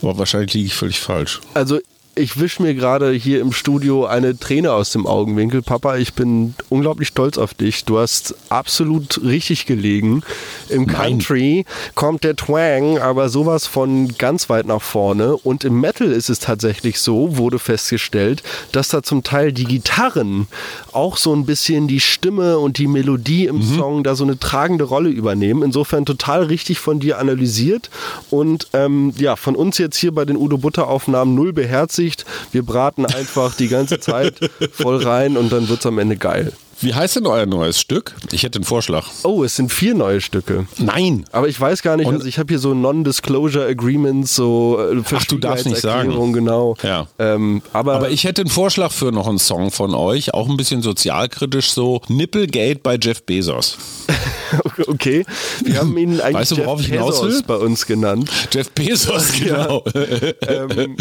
Aber 0.03 0.19
wahrscheinlich 0.19 0.55
liege 0.55 0.67
ich 0.67 0.75
völlig 0.75 1.01
falsch. 1.01 1.41
Also 1.55 1.81
ich 2.19 2.41
wische 2.41 2.63
mir 2.63 2.75
gerade 2.75 3.13
hier 3.13 3.43
im 3.43 3.53
Studio 3.53 4.07
eine 4.07 4.39
Träne 4.39 4.73
aus 4.73 4.91
dem 4.91 5.07
Augenwinkel. 5.07 5.61
Papa, 5.61 5.97
ich 5.97 6.15
bin 6.15 6.55
unglaublich 6.71 7.09
stolz 7.09 7.37
auf 7.37 7.53
dich. 7.53 7.85
Du 7.85 7.99
hast 7.99 8.35
absolut 8.49 9.21
richtig 9.23 9.67
gelegen. 9.67 10.23
Im 10.71 10.85
Nein. 10.85 10.95
Country 10.95 11.67
kommt 11.95 12.25
der 12.25 12.35
Twang, 12.35 12.99
aber 12.99 13.29
sowas 13.29 13.67
von 13.67 14.17
ganz 14.17 14.49
weit 14.49 14.65
nach 14.65 14.81
vorne. 14.81 15.37
Und 15.37 15.65
im 15.65 15.79
Metal 15.79 16.11
ist 16.11 16.31
es 16.31 16.39
tatsächlich 16.39 17.01
so, 17.01 17.37
wurde 17.37 17.59
festgestellt, 17.59 18.43
dass 18.73 18.89
da 18.89 19.03
zum 19.03 19.23
Teil 19.23 19.53
die 19.53 19.65
Gitarren 19.65 20.47
auch 20.93 21.19
so 21.19 21.35
ein 21.35 21.45
bisschen 21.45 21.87
die 21.87 22.01
Stimme 22.01 22.59
und 22.59 22.79
die 22.79 22.87
Melodie 22.87 23.45
im 23.45 23.57
mhm. 23.57 23.77
Song 23.77 24.05
da 24.05 24.15
so 24.15 24.25
eine 24.25 24.39
tragende 24.39 24.85
Rolle 24.85 25.11
übernehmen. 25.11 25.63
Insofern 25.63 26.07
total 26.07 26.45
richtig 26.45 26.79
von 26.79 26.99
dir 26.99 27.19
analysiert 27.19 27.91
und 28.31 28.69
ähm, 28.73 29.13
ja, 29.19 29.37
von 29.37 29.55
uns 29.55 29.77
jetzt 29.77 29.99
hier 29.99 30.13
bei 30.13 30.25
den 30.25 30.39
Udo 30.39 30.57
Butter 30.57 30.89
Aufnahmen 30.89 31.35
null 31.35 31.53
beherzigt 31.53 32.06
Absicht. 32.07 32.25
Wir 32.53 32.65
braten 32.65 33.05
einfach 33.05 33.55
die 33.55 33.69
ganze 33.69 33.99
Zeit 33.99 34.39
voll 34.73 35.03
rein 35.03 35.37
und 35.37 35.51
dann 35.51 35.69
wird 35.69 35.81
es 35.81 35.87
am 35.87 35.99
Ende 35.99 36.17
geil. 36.17 36.53
Wie 36.81 36.95
heißt 36.95 37.17
denn 37.17 37.27
euer 37.27 37.47
neues 37.47 37.81
Stück? 37.81 38.15
Ich 38.33 38.43
hätte 38.43 38.57
einen 38.59 38.65
Vorschlag. 38.65 39.07
Oh, 39.23 39.43
es 39.45 39.57
sind 39.57 39.73
vier 39.73 39.95
neue 39.95 40.21
Stücke. 40.21 40.67
Nein. 40.77 41.25
Aber 41.33 41.49
ich 41.49 41.59
weiß 41.59 41.83
gar 41.83 41.97
nicht, 41.97 42.07
Und 42.07 42.15
also 42.15 42.27
ich 42.27 42.39
habe 42.39 42.49
hier 42.49 42.59
so 42.59 42.75
Non-Disclosure 42.75 43.67
Agreements, 43.67 44.35
so 44.35 44.79
äh, 44.79 45.03
Ach, 45.15 45.25
du 45.25 45.39
darfst 45.39 45.67
nicht 45.67 45.81
sagen. 45.81 46.33
Genau. 46.33 46.77
Ja. 46.83 47.07
Ähm, 47.19 47.63
aber, 47.73 47.95
aber 47.95 48.11
ich 48.11 48.25
hätte 48.25 48.43
einen 48.43 48.51
Vorschlag 48.51 48.93
für 48.93 49.11
noch 49.11 49.27
einen 49.27 49.39
Song 49.39 49.71
von 49.71 49.95
euch, 49.95 50.35
auch 50.35 50.49
ein 50.49 50.57
bisschen 50.57 50.83
sozialkritisch, 50.83 51.71
so 51.71 52.03
Nipplegate 52.09 52.81
bei 52.83 52.99
Jeff 53.01 53.23
Bezos. 53.23 53.79
okay. 54.87 55.25
Wir 55.65 55.79
haben 55.79 55.97
ihn 55.97 56.21
eigentlich 56.21 56.35
weißt 56.35 56.53
du, 56.53 56.57
worauf 56.59 56.81
Jeff 56.81 56.89
ich 56.89 56.95
hinaus 56.95 57.23
will? 57.23 57.43
bei 57.47 57.57
uns 57.57 57.87
genannt. 57.87 58.31
Jeff 58.53 58.71
Bezos, 58.71 59.33
genau. 59.39 59.83
ähm, 60.47 60.97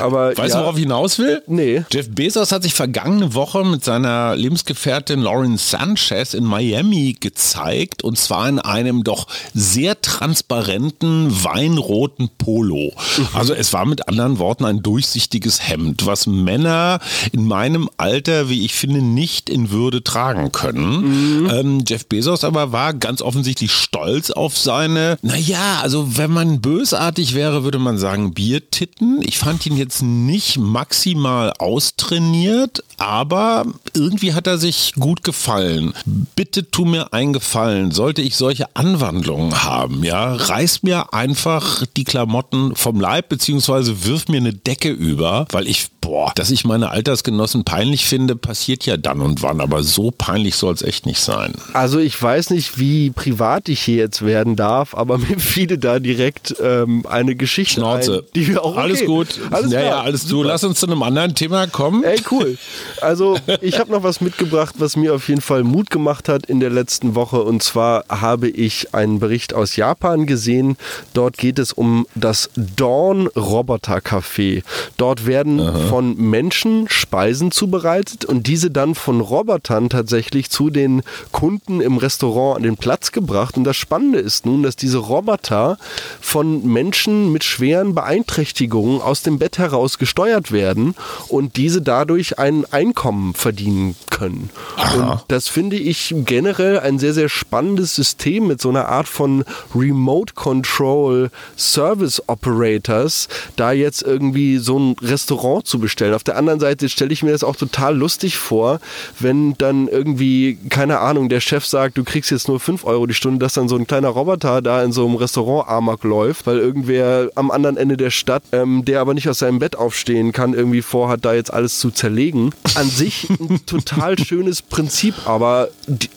aber, 0.00 0.36
weißt 0.36 0.54
ja. 0.54 0.58
du, 0.58 0.64
worauf 0.64 0.76
ich 0.76 0.82
hinaus 0.82 1.18
will? 1.18 1.42
Nee. 1.46 1.84
Jeff 1.92 2.10
Bezos 2.10 2.50
hat 2.50 2.64
sich 2.64 2.74
vergangene 2.74 3.34
Woche 3.34 3.64
mit 3.64 3.84
seiner 3.84 4.34
Lebensgefährtin 4.34 5.19
Lauren 5.22 5.56
Sanchez 5.56 6.34
in 6.34 6.44
Miami 6.44 7.16
gezeigt 7.18 8.02
und 8.02 8.18
zwar 8.18 8.48
in 8.48 8.58
einem 8.58 9.04
doch 9.04 9.26
sehr 9.54 10.00
transparenten 10.00 11.44
weinroten 11.44 12.30
Polo. 12.38 12.92
Also 13.32 13.54
es 13.54 13.72
war 13.72 13.84
mit 13.86 14.08
anderen 14.08 14.38
Worten 14.38 14.64
ein 14.64 14.82
durchsichtiges 14.82 15.68
Hemd, 15.68 16.06
was 16.06 16.26
Männer 16.26 17.00
in 17.32 17.44
meinem 17.44 17.88
Alter, 17.96 18.48
wie 18.48 18.64
ich 18.64 18.74
finde, 18.74 19.02
nicht 19.02 19.50
in 19.50 19.70
Würde 19.70 20.02
tragen 20.02 20.52
können. 20.52 21.42
Mhm. 21.42 21.50
Ähm, 21.50 21.84
Jeff 21.86 22.06
Bezos 22.06 22.44
aber 22.44 22.72
war 22.72 22.94
ganz 22.94 23.22
offensichtlich 23.22 23.72
stolz 23.72 24.30
auf 24.30 24.56
seine, 24.56 25.18
naja, 25.22 25.80
also 25.82 26.16
wenn 26.16 26.30
man 26.30 26.60
bösartig 26.60 27.34
wäre, 27.34 27.64
würde 27.64 27.78
man 27.78 27.98
sagen 27.98 28.32
Biertitten. 28.34 29.20
Ich 29.22 29.38
fand 29.38 29.66
ihn 29.66 29.76
jetzt 29.76 30.02
nicht 30.02 30.58
maximal 30.58 31.52
austrainiert, 31.58 32.84
aber 32.98 33.66
irgendwie 33.94 34.34
hat 34.34 34.46
er 34.46 34.58
sich 34.58 34.94
gut 34.98 35.09
gut 35.10 35.24
gefallen. 35.24 35.92
Bitte 36.36 36.70
tu 36.70 36.84
mir 36.84 37.12
einen 37.12 37.32
Gefallen. 37.32 37.90
Sollte 37.90 38.22
ich 38.22 38.36
solche 38.36 38.76
Anwandlungen 38.76 39.64
haben, 39.64 40.04
ja, 40.04 40.34
reiß 40.34 40.84
mir 40.84 41.12
einfach 41.12 41.84
die 41.96 42.04
Klamotten 42.04 42.76
vom 42.76 43.00
Leib 43.00 43.28
beziehungsweise 43.28 44.04
wirf 44.04 44.28
mir 44.28 44.36
eine 44.36 44.52
Decke 44.52 44.90
über, 44.90 45.46
weil 45.50 45.66
ich, 45.66 45.88
boah, 46.00 46.32
dass 46.34 46.50
ich 46.50 46.64
meine 46.64 46.90
Altersgenossen 46.90 47.64
peinlich 47.64 48.06
finde, 48.06 48.36
passiert 48.36 48.86
ja 48.86 48.96
dann 48.96 49.20
und 49.20 49.42
wann, 49.42 49.60
aber 49.60 49.82
so 49.82 50.10
peinlich 50.10 50.56
soll 50.56 50.74
es 50.74 50.82
echt 50.82 51.06
nicht 51.06 51.20
sein. 51.20 51.54
Also 51.72 51.98
ich 51.98 52.20
weiß 52.20 52.50
nicht, 52.50 52.78
wie 52.78 53.10
privat 53.10 53.68
ich 53.68 53.80
hier 53.80 53.96
jetzt 53.96 54.24
werden 54.24 54.56
darf, 54.56 54.94
aber 54.94 55.18
mir 55.18 55.38
fiele 55.38 55.78
da 55.78 55.98
direkt 55.98 56.54
ähm, 56.62 57.04
eine 57.08 57.34
Geschichte 57.34 57.80
Schnauze. 57.80 58.18
Ein, 58.18 58.32
die 58.34 58.48
wir 58.48 58.64
auch 58.64 58.72
okay. 58.72 58.80
Alles 58.80 59.04
gut. 59.04 59.28
Alles 59.50 59.72
ja, 59.72 59.80
ja, 59.80 60.00
alles 60.00 60.26
du. 60.26 60.42
Lass 60.42 60.64
uns 60.64 60.80
zu 60.80 60.86
einem 60.86 61.02
anderen 61.02 61.34
Thema 61.34 61.66
kommen. 61.66 62.04
Ey, 62.04 62.20
cool. 62.30 62.58
Also 63.00 63.36
ich 63.60 63.78
habe 63.78 63.92
noch 63.92 64.02
was 64.02 64.20
mitgebracht, 64.20 64.76
was 64.78 64.96
mir 64.96 65.14
auf 65.14 65.28
jeden 65.28 65.40
Fall 65.40 65.64
Mut 65.64 65.90
gemacht 65.90 66.28
hat 66.28 66.46
in 66.46 66.60
der 66.60 66.70
letzten 66.70 67.14
Woche. 67.14 67.42
Und 67.42 67.62
zwar 67.62 68.04
habe 68.08 68.48
ich 68.48 68.94
einen 68.94 69.18
Bericht 69.18 69.54
aus 69.54 69.76
Japan 69.76 70.26
gesehen. 70.26 70.76
Dort 71.14 71.36
geht 71.36 71.58
es 71.58 71.72
um 71.72 72.06
das 72.14 72.50
Dawn 72.56 73.26
Roboter 73.28 73.98
Café. 73.98 74.62
Dort 74.96 75.26
werden 75.26 75.60
Aha. 75.60 75.89
Von 75.90 76.16
Menschen 76.16 76.88
Speisen 76.88 77.50
zubereitet 77.50 78.24
und 78.24 78.46
diese 78.46 78.70
dann 78.70 78.94
von 78.94 79.20
Robotern 79.20 79.88
tatsächlich 79.88 80.48
zu 80.48 80.70
den 80.70 81.02
Kunden 81.32 81.80
im 81.80 81.96
Restaurant 81.96 82.58
an 82.58 82.62
den 82.62 82.76
Platz 82.76 83.10
gebracht. 83.10 83.56
Und 83.56 83.64
das 83.64 83.76
Spannende 83.76 84.20
ist 84.20 84.46
nun, 84.46 84.62
dass 84.62 84.76
diese 84.76 84.98
Roboter 84.98 85.78
von 86.20 86.64
Menschen 86.64 87.32
mit 87.32 87.42
schweren 87.42 87.96
Beeinträchtigungen 87.96 89.00
aus 89.00 89.22
dem 89.22 89.40
Bett 89.40 89.58
heraus 89.58 89.98
gesteuert 89.98 90.52
werden 90.52 90.94
und 91.26 91.56
diese 91.56 91.82
dadurch 91.82 92.38
ein 92.38 92.64
Einkommen 92.70 93.34
verdienen 93.34 93.96
können. 94.10 94.50
Und 94.94 95.24
das 95.26 95.48
finde 95.48 95.76
ich 95.76 96.14
generell 96.24 96.78
ein 96.78 97.00
sehr, 97.00 97.14
sehr 97.14 97.28
spannendes 97.28 97.96
System 97.96 98.46
mit 98.46 98.60
so 98.60 98.68
einer 98.68 98.88
Art 98.88 99.08
von 99.08 99.44
Remote 99.74 100.34
Control 100.34 101.32
Service 101.56 102.22
Operators, 102.28 103.26
da 103.56 103.72
jetzt 103.72 104.02
irgendwie 104.02 104.58
so 104.58 104.78
ein 104.78 104.94
Restaurant 105.02 105.66
zu 105.66 105.79
bestellen. 105.80 106.14
Auf 106.14 106.24
der 106.24 106.36
anderen 106.36 106.60
Seite 106.60 106.88
stelle 106.88 107.12
ich 107.12 107.22
mir 107.22 107.32
das 107.32 107.44
auch 107.44 107.56
total 107.56 107.96
lustig 107.96 108.36
vor, 108.36 108.80
wenn 109.18 109.54
dann 109.58 109.88
irgendwie, 109.88 110.58
keine 110.68 111.00
Ahnung, 111.00 111.28
der 111.28 111.40
Chef 111.40 111.64
sagt, 111.64 111.98
du 111.98 112.04
kriegst 112.04 112.30
jetzt 112.30 112.48
nur 112.48 112.60
5 112.60 112.84
Euro 112.84 113.06
die 113.06 113.14
Stunde, 113.14 113.38
dass 113.38 113.54
dann 113.54 113.68
so 113.68 113.76
ein 113.76 113.86
kleiner 113.86 114.08
Roboter 114.08 114.62
da 114.62 114.82
in 114.82 114.92
so 114.92 115.06
einem 115.06 115.16
Restaurant 115.16 115.68
Amok 115.68 116.04
läuft, 116.04 116.46
weil 116.46 116.58
irgendwer 116.58 117.30
am 117.34 117.50
anderen 117.50 117.76
Ende 117.76 117.96
der 117.96 118.10
Stadt, 118.10 118.42
ähm, 118.52 118.84
der 118.84 119.00
aber 119.00 119.14
nicht 119.14 119.28
aus 119.28 119.38
seinem 119.38 119.58
Bett 119.58 119.76
aufstehen 119.76 120.32
kann, 120.32 120.54
irgendwie 120.54 120.82
vorhat, 120.82 121.24
da 121.24 121.34
jetzt 121.34 121.52
alles 121.52 121.78
zu 121.78 121.90
zerlegen. 121.90 122.50
An 122.74 122.88
sich 122.88 123.28
ein 123.30 123.60
total 123.66 124.18
schönes 124.18 124.62
Prinzip 124.62 125.14
aber 125.26 125.68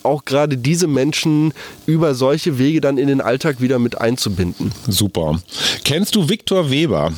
auch 0.04 0.26
gerade 0.26 0.58
diese 0.58 0.88
Menschen 0.88 1.54
über 1.86 2.16
solche 2.16 2.58
Wege 2.58 2.82
dann 2.82 2.98
in 2.98 3.08
den 3.08 3.22
Alltag 3.22 3.62
wieder 3.62 3.80
mit 3.80 4.00
einzubinden. 4.00 4.72
Super. 4.88 5.40
Kennst 5.84 6.16
du 6.16 6.30
Viktor 6.30 6.70
Weber? 6.70 7.12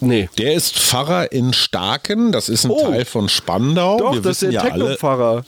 Nee. 0.00 0.28
Der 0.38 0.54
ist 0.54 0.76
Pfarrer 0.76 1.32
in 1.32 1.52
Starken, 1.52 2.32
das 2.32 2.48
ist 2.48 2.64
ein 2.64 2.70
oh. 2.70 2.80
Teil 2.80 3.04
von 3.04 3.28
Spandau. 3.28 3.98
Doch, 3.98 4.14
Wir 4.14 4.22
das 4.22 4.42
ist 4.42 4.42
der 4.42 4.50
ja 4.52 4.62
Techno-Pfarrer. 4.62 5.44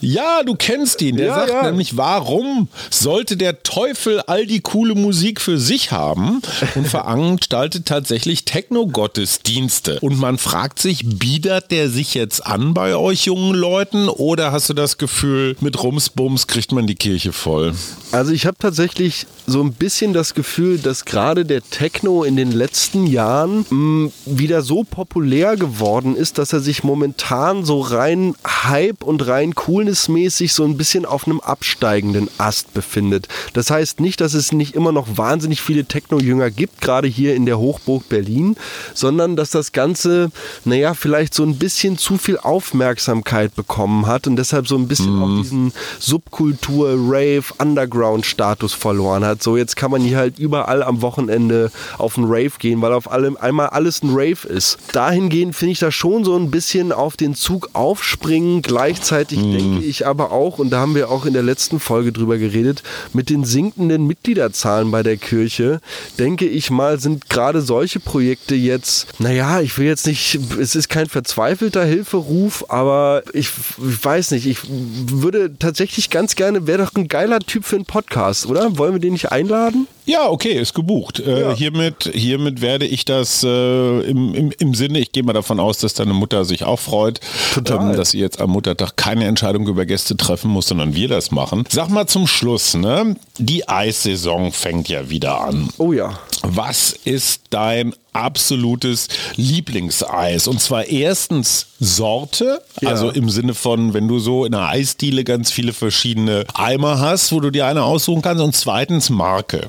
Ja, 0.00 0.42
du 0.44 0.54
kennst 0.54 1.02
ihn. 1.02 1.16
Der 1.16 1.26
ja, 1.26 1.34
sagt 1.34 1.50
ja. 1.50 1.62
nämlich, 1.62 1.96
warum 1.96 2.68
sollte 2.90 3.36
der 3.36 3.62
Teufel 3.62 4.20
all 4.20 4.46
die 4.46 4.60
coole 4.60 4.94
Musik 4.94 5.40
für 5.40 5.58
sich 5.58 5.92
haben 5.92 6.42
und 6.74 6.88
veranstaltet 6.88 7.86
tatsächlich 7.86 8.44
Techno-Gottesdienste. 8.44 10.00
Und 10.00 10.18
man 10.18 10.38
fragt 10.38 10.80
sich, 10.80 11.02
biedert 11.04 11.70
der 11.70 11.90
sich 11.90 12.14
jetzt 12.14 12.46
an 12.46 12.74
bei 12.74 12.96
euch 12.96 13.26
jungen 13.26 13.54
Leuten 13.54 14.08
oder 14.08 14.52
hast 14.52 14.68
du 14.68 14.74
das 14.74 14.98
Gefühl, 14.98 15.56
mit 15.60 15.82
Rumsbums 15.82 16.46
kriegt 16.46 16.72
man 16.72 16.86
die 16.86 16.94
Kirche 16.94 17.32
voll? 17.32 17.74
Also 18.10 18.32
ich 18.32 18.46
habe 18.46 18.56
tatsächlich 18.58 19.26
so 19.46 19.62
ein 19.62 19.72
bisschen 19.72 20.12
das 20.12 20.34
Gefühl, 20.34 20.78
dass 20.78 21.04
gerade 21.04 21.44
der 21.44 21.62
Techno 21.62 22.24
in 22.24 22.36
den 22.36 22.52
letzten 22.52 23.06
Jahren 23.06 23.66
mh, 23.68 23.76
mm, 23.76 24.12
wieder 24.26 24.62
so 24.62 24.84
populär 24.84 25.56
geworden 25.56 26.16
ist, 26.16 26.38
dass 26.38 26.52
er 26.52 26.60
sich 26.60 26.84
momentan 26.84 27.64
so 27.64 27.80
rein 27.80 28.34
Hype 28.46 29.02
und 29.02 29.26
rein 29.26 29.54
cool 29.66 29.67
coolnessmäßig 29.68 30.54
so 30.54 30.64
ein 30.64 30.78
bisschen 30.78 31.04
auf 31.04 31.26
einem 31.26 31.40
absteigenden 31.40 32.30
Ast 32.38 32.72
befindet. 32.72 33.28
Das 33.52 33.70
heißt 33.70 34.00
nicht, 34.00 34.18
dass 34.22 34.32
es 34.32 34.50
nicht 34.50 34.74
immer 34.74 34.92
noch 34.92 35.18
wahnsinnig 35.18 35.60
viele 35.60 35.84
Techno-Jünger 35.84 36.50
gibt, 36.50 36.80
gerade 36.80 37.06
hier 37.06 37.34
in 37.34 37.44
der 37.44 37.58
Hochburg 37.58 38.08
Berlin, 38.08 38.56
sondern 38.94 39.36
dass 39.36 39.50
das 39.50 39.72
Ganze, 39.72 40.30
naja, 40.64 40.94
vielleicht 40.94 41.34
so 41.34 41.42
ein 41.42 41.58
bisschen 41.58 41.98
zu 41.98 42.16
viel 42.16 42.38
Aufmerksamkeit 42.38 43.54
bekommen 43.54 44.06
hat 44.06 44.26
und 44.26 44.36
deshalb 44.36 44.66
so 44.66 44.76
ein 44.76 44.88
bisschen 44.88 45.16
mhm. 45.16 45.22
auch 45.22 45.42
diesen 45.42 45.72
Subkultur, 45.98 46.92
Rave, 46.92 47.44
Underground-Status 47.58 48.72
verloren 48.72 49.22
hat. 49.22 49.42
So, 49.42 49.58
jetzt 49.58 49.76
kann 49.76 49.90
man 49.90 50.00
hier 50.00 50.16
halt 50.16 50.38
überall 50.38 50.82
am 50.82 51.02
Wochenende 51.02 51.70
auf 51.98 52.16
einen 52.16 52.26
Rave 52.26 52.52
gehen, 52.58 52.80
weil 52.80 52.94
auf 52.94 53.10
allem 53.12 53.36
einmal 53.36 53.66
alles 53.66 54.02
ein 54.02 54.12
Rave 54.12 54.48
ist. 54.48 54.78
Dahingehend 54.92 55.54
finde 55.54 55.72
ich 55.72 55.78
das 55.78 55.94
schon 55.94 56.24
so 56.24 56.36
ein 56.36 56.50
bisschen 56.50 56.90
auf 56.90 57.18
den 57.18 57.34
Zug 57.34 57.68
aufspringen. 57.74 58.62
Gleichzeitig 58.62 59.40
mhm. 59.40 59.57
Denke 59.58 59.84
ich 59.84 60.06
aber 60.06 60.32
auch, 60.32 60.58
und 60.58 60.70
da 60.70 60.80
haben 60.80 60.94
wir 60.94 61.10
auch 61.10 61.26
in 61.26 61.32
der 61.32 61.42
letzten 61.42 61.80
Folge 61.80 62.12
drüber 62.12 62.38
geredet, 62.38 62.82
mit 63.12 63.30
den 63.30 63.44
sinkenden 63.44 64.06
Mitgliederzahlen 64.06 64.90
bei 64.90 65.02
der 65.02 65.16
Kirche, 65.16 65.80
denke 66.18 66.46
ich 66.46 66.70
mal, 66.70 66.98
sind 66.98 67.28
gerade 67.28 67.60
solche 67.62 68.00
Projekte 68.00 68.54
jetzt, 68.54 69.20
naja, 69.20 69.60
ich 69.60 69.78
will 69.78 69.86
jetzt 69.86 70.06
nicht, 70.06 70.38
es 70.58 70.74
ist 70.74 70.88
kein 70.88 71.06
verzweifelter 71.06 71.84
Hilferuf, 71.84 72.64
aber 72.68 73.22
ich, 73.32 73.50
ich 73.78 74.04
weiß 74.04 74.32
nicht, 74.32 74.46
ich 74.46 74.58
würde 74.68 75.58
tatsächlich 75.58 76.10
ganz 76.10 76.36
gerne, 76.36 76.66
wäre 76.66 76.84
doch 76.84 76.94
ein 76.94 77.08
geiler 77.08 77.40
Typ 77.40 77.64
für 77.64 77.76
einen 77.76 77.84
Podcast, 77.84 78.46
oder? 78.46 78.78
Wollen 78.78 78.94
wir 78.94 79.00
den 79.00 79.12
nicht 79.12 79.32
einladen? 79.32 79.86
Ja, 80.08 80.30
okay, 80.30 80.52
ist 80.52 80.72
gebucht. 80.72 81.20
Äh, 81.20 81.42
ja. 81.42 81.52
hiermit, 81.54 82.10
hiermit 82.14 82.62
werde 82.62 82.86
ich 82.86 83.04
das 83.04 83.44
äh, 83.44 84.00
im, 84.00 84.34
im, 84.34 84.52
im 84.58 84.74
Sinne, 84.74 85.00
ich 85.00 85.12
gehe 85.12 85.22
mal 85.22 85.34
davon 85.34 85.60
aus, 85.60 85.78
dass 85.78 85.92
deine 85.92 86.14
Mutter 86.14 86.46
sich 86.46 86.64
auch 86.64 86.80
freut, 86.80 87.20
ähm, 87.58 87.92
dass 87.92 88.12
sie 88.12 88.18
jetzt 88.18 88.40
am 88.40 88.48
Muttertag 88.50 88.96
keine 88.96 89.26
Entscheidung 89.26 89.68
über 89.68 89.84
Gäste 89.84 90.16
treffen 90.16 90.50
muss, 90.50 90.68
sondern 90.68 90.94
wir 90.94 91.08
das 91.08 91.30
machen. 91.30 91.64
Sag 91.68 91.90
mal 91.90 92.06
zum 92.06 92.26
Schluss, 92.26 92.72
ne? 92.72 93.16
Die 93.36 93.68
Eissaison 93.68 94.50
fängt 94.50 94.88
ja 94.88 95.10
wieder 95.10 95.42
an. 95.42 95.68
Oh 95.76 95.92
ja. 95.92 96.18
Was 96.42 96.92
ist 97.04 97.42
dein 97.50 97.92
absolutes 98.18 99.08
Lieblingseis? 99.36 100.46
Und 100.48 100.60
zwar 100.60 100.86
erstens 100.86 101.66
Sorte, 101.80 102.60
ja. 102.80 102.90
also 102.90 103.10
im 103.10 103.30
Sinne 103.30 103.54
von, 103.54 103.94
wenn 103.94 104.08
du 104.08 104.18
so 104.18 104.44
in 104.44 104.54
einer 104.54 104.68
Eisdiele 104.68 105.24
ganz 105.24 105.50
viele 105.50 105.72
verschiedene 105.72 106.44
Eimer 106.54 107.00
hast, 107.00 107.32
wo 107.32 107.40
du 107.40 107.50
dir 107.50 107.66
eine 107.66 107.82
aussuchen 107.84 108.22
kannst. 108.22 108.42
Und 108.42 108.54
zweitens 108.54 109.10
Marke. 109.10 109.68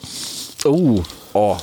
Oh, 0.66 1.04
Oh, 1.34 1.58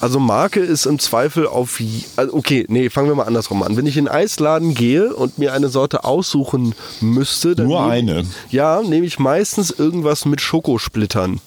also 0.00 0.18
Marke 0.18 0.60
ist 0.60 0.86
im 0.86 0.98
Zweifel 0.98 1.46
auf. 1.46 1.80
Also 2.16 2.34
okay, 2.34 2.64
nee, 2.68 2.88
fangen 2.88 3.08
wir 3.08 3.14
mal 3.14 3.24
andersrum 3.24 3.62
an. 3.62 3.76
Wenn 3.76 3.86
ich 3.86 3.98
in 3.98 4.08
Eisladen 4.08 4.74
gehe 4.74 5.14
und 5.14 5.38
mir 5.38 5.52
eine 5.52 5.68
Sorte 5.68 6.04
aussuchen 6.04 6.74
müsste, 7.00 7.54
dann. 7.54 7.66
Nur 7.66 7.84
eine. 7.84 8.24
ja, 8.50 8.80
nehme 8.82 9.04
ich 9.06 9.18
meistens 9.18 9.70
irgendwas 9.70 10.24
mit 10.24 10.40
Schokosplittern. 10.40 11.40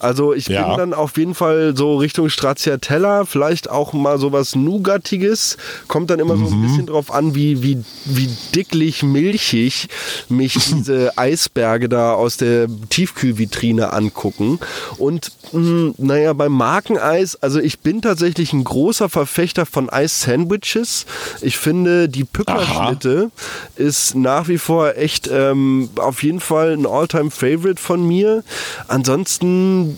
Also 0.00 0.32
ich 0.32 0.48
ja. 0.48 0.66
bin 0.68 0.78
dann 0.78 0.94
auf 0.94 1.16
jeden 1.18 1.34
Fall 1.34 1.76
so 1.76 1.96
Richtung 1.96 2.30
Stracciatella, 2.30 3.26
vielleicht 3.26 3.68
auch 3.70 3.92
mal 3.92 4.18
sowas 4.18 4.56
Nougatiges. 4.56 5.58
Kommt 5.88 6.10
dann 6.10 6.18
immer 6.18 6.36
mhm. 6.36 6.46
so 6.46 6.54
ein 6.54 6.58
mhm. 6.58 6.66
bisschen 6.66 6.86
drauf 6.86 7.12
an, 7.12 7.34
wie, 7.34 7.62
wie, 7.62 7.84
wie 8.06 8.30
dicklich 8.54 9.02
milchig 9.02 9.88
mich 10.28 10.54
diese 10.74 11.16
Eisberge 11.18 11.88
da 11.88 12.14
aus 12.14 12.38
der 12.38 12.66
Tiefkühlvitrine 12.88 13.92
angucken. 13.92 14.58
Und 14.96 15.32
mh, 15.52 15.60
hm, 15.60 15.94
naja, 15.98 16.32
beim 16.32 16.52
Markeneis, 16.52 17.36
also 17.36 17.60
ich 17.60 17.80
bin 17.80 18.00
tatsächlich 18.00 18.52
ein 18.54 18.64
großer 18.64 19.10
Verfechter 19.10 19.66
von 19.66 19.90
Eis-Sandwiches. 19.90 21.04
Ich 21.42 21.58
finde, 21.58 22.08
die 22.08 22.24
Pückerschnitte 22.24 23.30
ist 23.76 24.14
nach 24.14 24.48
wie 24.48 24.58
vor 24.58 24.96
echt 24.96 25.28
ähm, 25.30 25.90
auf 25.96 26.22
jeden 26.22 26.40
Fall 26.40 26.72
ein 26.72 26.86
All-Time-Favorite 26.86 27.80
von 27.80 28.06
mir. 28.06 28.42
Ansonsten 28.88 29.89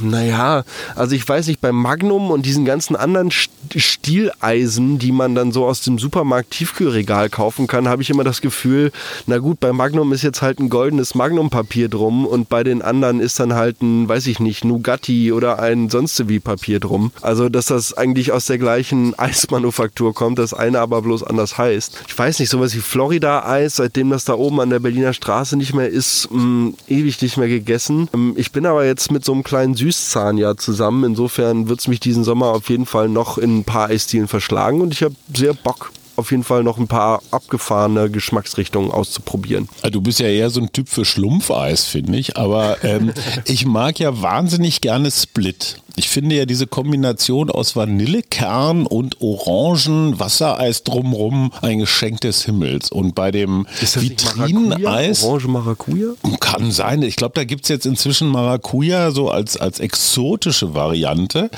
naja, 0.00 0.64
also 0.94 1.14
ich 1.14 1.26
weiß 1.26 1.46
nicht, 1.46 1.60
beim 1.60 1.76
Magnum 1.76 2.30
und 2.30 2.44
diesen 2.44 2.64
ganzen 2.64 2.96
anderen 2.96 3.30
Stieleisen, 3.30 4.98
die 4.98 5.12
man 5.12 5.34
dann 5.34 5.52
so 5.52 5.64
aus 5.64 5.80
dem 5.82 5.98
Supermarkt 5.98 6.50
Tiefkühlregal 6.50 7.30
kaufen 7.30 7.66
kann, 7.66 7.88
habe 7.88 8.02
ich 8.02 8.10
immer 8.10 8.24
das 8.24 8.40
Gefühl, 8.40 8.92
na 9.26 9.38
gut, 9.38 9.58
bei 9.60 9.72
Magnum 9.72 10.12
ist 10.12 10.22
jetzt 10.22 10.42
halt 10.42 10.58
ein 10.60 10.68
goldenes 10.68 11.14
Magnum-Papier 11.14 11.88
drum 11.88 12.26
und 12.26 12.48
bei 12.48 12.62
den 12.62 12.82
anderen 12.82 13.20
ist 13.20 13.40
dann 13.40 13.54
halt 13.54 13.80
ein, 13.80 14.08
weiß 14.08 14.26
ich 14.26 14.38
nicht, 14.38 14.64
Nugatti 14.64 15.32
oder 15.32 15.58
ein 15.58 15.88
sonst 15.88 16.28
wie 16.28 16.40
Papier 16.40 16.78
drum. 16.80 17.12
Also, 17.22 17.48
dass 17.48 17.66
das 17.66 17.94
eigentlich 17.94 18.32
aus 18.32 18.46
der 18.46 18.58
gleichen 18.58 19.14
Eismanufaktur 19.18 20.14
kommt, 20.14 20.38
das 20.38 20.52
eine 20.52 20.80
aber 20.80 21.02
bloß 21.02 21.22
anders 21.22 21.56
heißt. 21.56 22.02
Ich 22.06 22.18
weiß 22.18 22.38
nicht, 22.38 22.50
sowas 22.50 22.74
wie 22.74 22.80
Florida-Eis, 22.80 23.76
seitdem 23.76 24.10
das 24.10 24.24
da 24.24 24.34
oben 24.34 24.60
an 24.60 24.70
der 24.70 24.80
Berliner 24.80 25.12
Straße 25.14 25.56
nicht 25.56 25.74
mehr 25.74 25.88
ist, 25.88 26.28
mh, 26.30 26.38
hm, 26.38 26.74
ewig 26.88 27.20
nicht 27.22 27.36
mehr 27.36 27.48
gegessen. 27.48 28.08
Ähm, 28.12 28.34
ich 28.36 28.52
bin 28.52 28.66
aber 28.66 28.84
jetzt 28.84 29.10
mit 29.10 29.24
so 29.24 29.32
einem 29.32 29.37
kleinen 29.44 29.74
Süßzahn 29.74 30.38
ja 30.38 30.56
zusammen. 30.56 31.04
Insofern 31.04 31.68
wird 31.68 31.80
es 31.80 31.88
mich 31.88 32.00
diesen 32.00 32.24
Sommer 32.24 32.48
auf 32.48 32.68
jeden 32.70 32.86
Fall 32.86 33.08
noch 33.08 33.38
in 33.38 33.58
ein 33.58 33.64
paar 33.64 33.88
Eisdielen 33.88 34.28
verschlagen 34.28 34.80
und 34.80 34.92
ich 34.92 35.02
habe 35.02 35.14
sehr 35.34 35.54
Bock 35.54 35.92
auf 36.18 36.32
jeden 36.32 36.42
Fall 36.42 36.64
noch 36.64 36.78
ein 36.78 36.88
paar 36.88 37.22
abgefahrene 37.30 38.10
Geschmacksrichtungen 38.10 38.90
auszuprobieren. 38.90 39.68
Ah, 39.82 39.90
du 39.90 40.00
bist 40.00 40.18
ja 40.18 40.26
eher 40.26 40.50
so 40.50 40.60
ein 40.60 40.72
Typ 40.72 40.88
für 40.88 41.04
Schlumpfeis, 41.04 41.84
finde 41.84 42.18
ich. 42.18 42.36
Aber 42.36 42.82
ähm, 42.82 43.12
ich 43.44 43.64
mag 43.64 44.00
ja 44.00 44.20
wahnsinnig 44.20 44.80
gerne 44.80 45.10
Split. 45.12 45.80
Ich 45.98 46.08
finde 46.08 46.36
ja 46.36 46.46
diese 46.46 46.68
Kombination 46.68 47.50
aus 47.50 47.74
Vanillekern 47.74 48.86
und 48.86 49.20
Orangen, 49.20 50.20
Wassereis 50.20 50.84
drumrum 50.84 51.52
ein 51.60 51.80
Geschenk 51.80 52.20
des 52.20 52.44
Himmels. 52.44 52.92
Und 52.92 53.16
bei 53.16 53.32
dem 53.32 53.66
Vitrineneis. 53.80 55.24
Orange 55.24 55.48
Maracuja? 55.48 56.12
Kann 56.38 56.70
sein. 56.70 57.02
Ich 57.02 57.16
glaube, 57.16 57.32
da 57.34 57.42
gibt 57.42 57.64
es 57.64 57.68
jetzt 57.68 57.84
inzwischen 57.84 58.28
Maracuja 58.28 59.10
so 59.10 59.28
als, 59.28 59.56
als 59.56 59.80
exotische 59.80 60.72
Variante. 60.74 61.50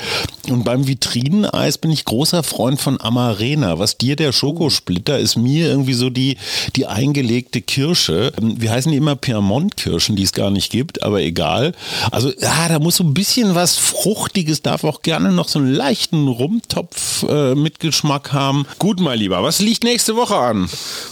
Und 0.49 0.63
beim 0.63 0.87
Vitrineneis 0.87 1.77
bin 1.77 1.91
ich 1.91 2.03
großer 2.03 2.41
Freund 2.41 2.81
von 2.81 2.99
Amarena. 2.99 3.77
Was 3.77 3.99
dir 3.99 4.15
der 4.15 4.31
Schokosplitter 4.31 5.19
ist 5.19 5.35
mir 5.35 5.67
irgendwie 5.67 5.93
so 5.93 6.09
die, 6.09 6.37
die 6.75 6.87
eingelegte 6.87 7.61
Kirsche. 7.61 8.33
Wir 8.41 8.71
heißen 8.71 8.91
die 8.91 8.97
immer 8.97 9.15
Piemont-Kirschen, 9.15 10.15
die 10.15 10.23
es 10.23 10.31
gar 10.31 10.49
nicht 10.49 10.71
gibt, 10.71 11.03
aber 11.03 11.21
egal. 11.21 11.73
Also, 12.09 12.31
ja, 12.41 12.67
da 12.67 12.79
muss 12.79 12.95
so 12.95 13.03
ein 13.03 13.13
bisschen 13.13 13.53
was 13.53 13.77
Frucht 13.77 14.30
Fruchtiges 14.31 14.61
darf 14.61 14.85
auch 14.85 15.01
gerne 15.01 15.33
noch 15.33 15.49
so 15.49 15.59
einen 15.59 15.73
leichten 15.73 16.29
Rumtopf 16.29 17.23
äh, 17.23 17.53
mit 17.53 17.81
Geschmack 17.81 18.31
haben. 18.31 18.65
Gut, 18.79 19.01
mein 19.01 19.19
Lieber, 19.19 19.43
was 19.43 19.59
liegt 19.59 19.83
nächste 19.83 20.15
Woche 20.15 20.37
an? 20.37 20.69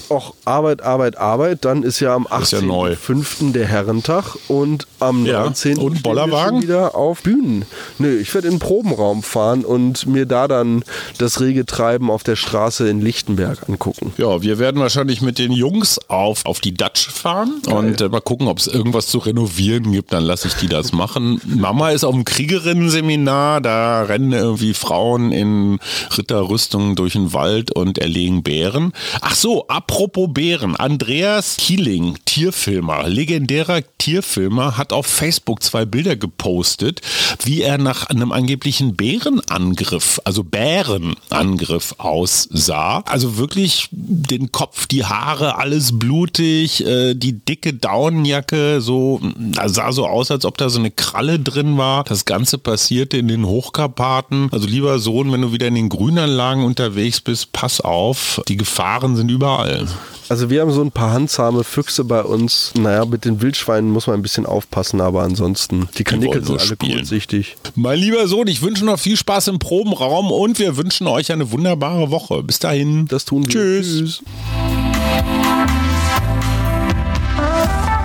Och, 0.09 0.33
Arbeit, 0.45 0.81
Arbeit, 0.81 1.17
Arbeit. 1.17 1.65
Dann 1.65 1.83
ist 1.83 1.99
ja 1.99 2.15
am 2.15 2.27
18.05. 2.27 3.47
Ja 3.47 3.51
der 3.51 3.67
Herrentag 3.67 4.37
und 4.47 4.87
am 5.01 5.25
ja. 5.25 5.41
19. 5.41 5.79
Und 5.79 6.01
Bollerwagen? 6.01 6.61
wieder 6.61 6.95
auf 6.95 7.21
Bühnen. 7.21 7.65
Nö, 7.97 8.17
ich 8.17 8.33
werde 8.33 8.47
in 8.47 8.53
den 8.53 8.59
Probenraum 8.59 9.21
fahren 9.21 9.65
und 9.65 10.07
mir 10.07 10.25
da 10.25 10.47
dann 10.47 10.85
das 11.17 11.41
rege 11.41 11.65
Treiben 11.65 12.09
auf 12.09 12.23
der 12.23 12.37
Straße 12.37 12.87
in 12.87 13.01
Lichtenberg 13.01 13.67
angucken. 13.67 14.13
Ja, 14.17 14.41
wir 14.41 14.59
werden 14.59 14.79
wahrscheinlich 14.79 15.21
mit 15.21 15.39
den 15.39 15.51
Jungs 15.51 15.99
auf, 16.07 16.45
auf 16.45 16.61
die 16.61 16.73
Dutch 16.73 17.09
fahren 17.09 17.61
Geil. 17.65 17.75
und 17.75 17.99
äh, 17.99 18.07
mal 18.07 18.21
gucken, 18.21 18.47
ob 18.47 18.59
es 18.59 18.67
irgendwas 18.67 19.07
zu 19.07 19.17
renovieren 19.17 19.91
gibt. 19.91 20.13
Dann 20.13 20.23
lasse 20.23 20.47
ich 20.47 20.53
die 20.53 20.69
das 20.69 20.93
machen. 20.93 21.41
Mama 21.45 21.89
ist 21.89 22.05
auf 22.05 22.15
dem 22.15 22.23
Kriegerinnen-Seminar 22.23 22.98
Seminar, 22.99 23.61
da 23.61 24.03
rennen 24.03 24.33
irgendwie 24.33 24.73
Frauen 24.73 25.31
in 25.31 25.79
Ritterrüstungen 26.17 26.97
durch 26.97 27.13
den 27.13 27.31
Wald 27.31 27.71
und 27.71 27.97
erlegen 27.97 28.43
Bären. 28.43 28.91
Ach 29.21 29.35
so, 29.35 29.69
apropos 29.69 30.27
Bären. 30.33 30.75
Andreas 30.75 31.55
Kieling, 31.55 32.17
Tierfilmer, 32.25 33.07
legendärer 33.07 33.83
Tierfilmer, 33.99 34.77
hat 34.77 34.91
auf 34.91 35.05
Facebook 35.05 35.63
zwei 35.63 35.85
Bilder 35.85 36.17
gepostet, 36.17 36.99
wie 37.41 37.61
er 37.61 37.77
nach 37.77 38.07
einem 38.07 38.33
angeblichen 38.33 38.97
Bärenangriff, 38.97 40.19
also 40.25 40.43
Bärenangriff 40.43 41.95
aussah. 41.99 43.03
Also 43.05 43.37
wirklich 43.37 43.87
den 43.91 44.51
Kopf, 44.51 44.87
die 44.87 45.05
Haare, 45.05 45.55
alles 45.57 45.97
blutig, 45.97 46.85
äh, 46.85 47.13
die 47.13 47.33
dicke 47.33 47.73
Daunenjacke, 47.73 48.81
so, 48.81 49.21
sah 49.67 49.93
so 49.93 50.05
aus, 50.05 50.31
als 50.31 50.43
ob 50.43 50.57
da 50.57 50.67
so 50.69 50.79
eine 50.79 50.91
Kralle 50.91 51.39
drin 51.39 51.77
war. 51.77 52.03
Das 52.03 52.25
Ganze 52.25 52.57
passiert 52.57 52.88
passierte 52.89 53.17
in 53.17 53.27
den 53.27 53.45
Hochkarpaten. 53.45 54.49
Also 54.51 54.67
lieber 54.67 54.97
Sohn, 54.97 55.31
wenn 55.31 55.43
du 55.43 55.51
wieder 55.51 55.67
in 55.67 55.75
den 55.75 55.89
Grünanlagen 55.89 56.63
unterwegs 56.63 57.21
bist, 57.21 57.51
pass 57.51 57.81
auf, 57.81 58.41
die 58.47 58.57
Gefahren 58.57 59.15
sind 59.15 59.29
überall. 59.29 59.87
Also 60.27 60.49
wir 60.49 60.61
haben 60.61 60.71
so 60.71 60.81
ein 60.81 60.91
paar 60.91 61.11
handsame 61.11 61.63
Füchse 61.63 62.03
bei 62.03 62.23
uns. 62.23 62.73
Naja, 62.75 63.05
mit 63.05 63.25
den 63.25 63.43
Wildschweinen 63.43 63.91
muss 63.91 64.07
man 64.07 64.15
ein 64.15 64.23
bisschen 64.23 64.47
aufpassen, 64.47 65.01
aber 65.01 65.21
ansonsten, 65.21 65.87
die 65.99 66.03
Kanickel 66.03 66.43
sind 66.43 66.59
alle 66.59 66.67
spielen. 66.67 66.97
kurzsichtig. 66.97 67.57
Mein 67.75 67.99
lieber 67.99 68.27
Sohn, 68.27 68.47
ich 68.47 68.63
wünsche 68.63 68.85
noch 68.85 68.97
viel 68.97 69.17
Spaß 69.17 69.49
im 69.49 69.59
Probenraum 69.59 70.31
und 70.31 70.57
wir 70.57 70.75
wünschen 70.75 71.05
euch 71.05 71.31
eine 71.31 71.51
wunderbare 71.51 72.09
Woche. 72.09 72.41
Bis 72.41 72.57
dahin. 72.57 73.07
Das 73.07 73.23
tun 73.23 73.45
wir. 73.45 73.51
Tschüss. 73.51 73.99
Tschüss. 73.99 74.23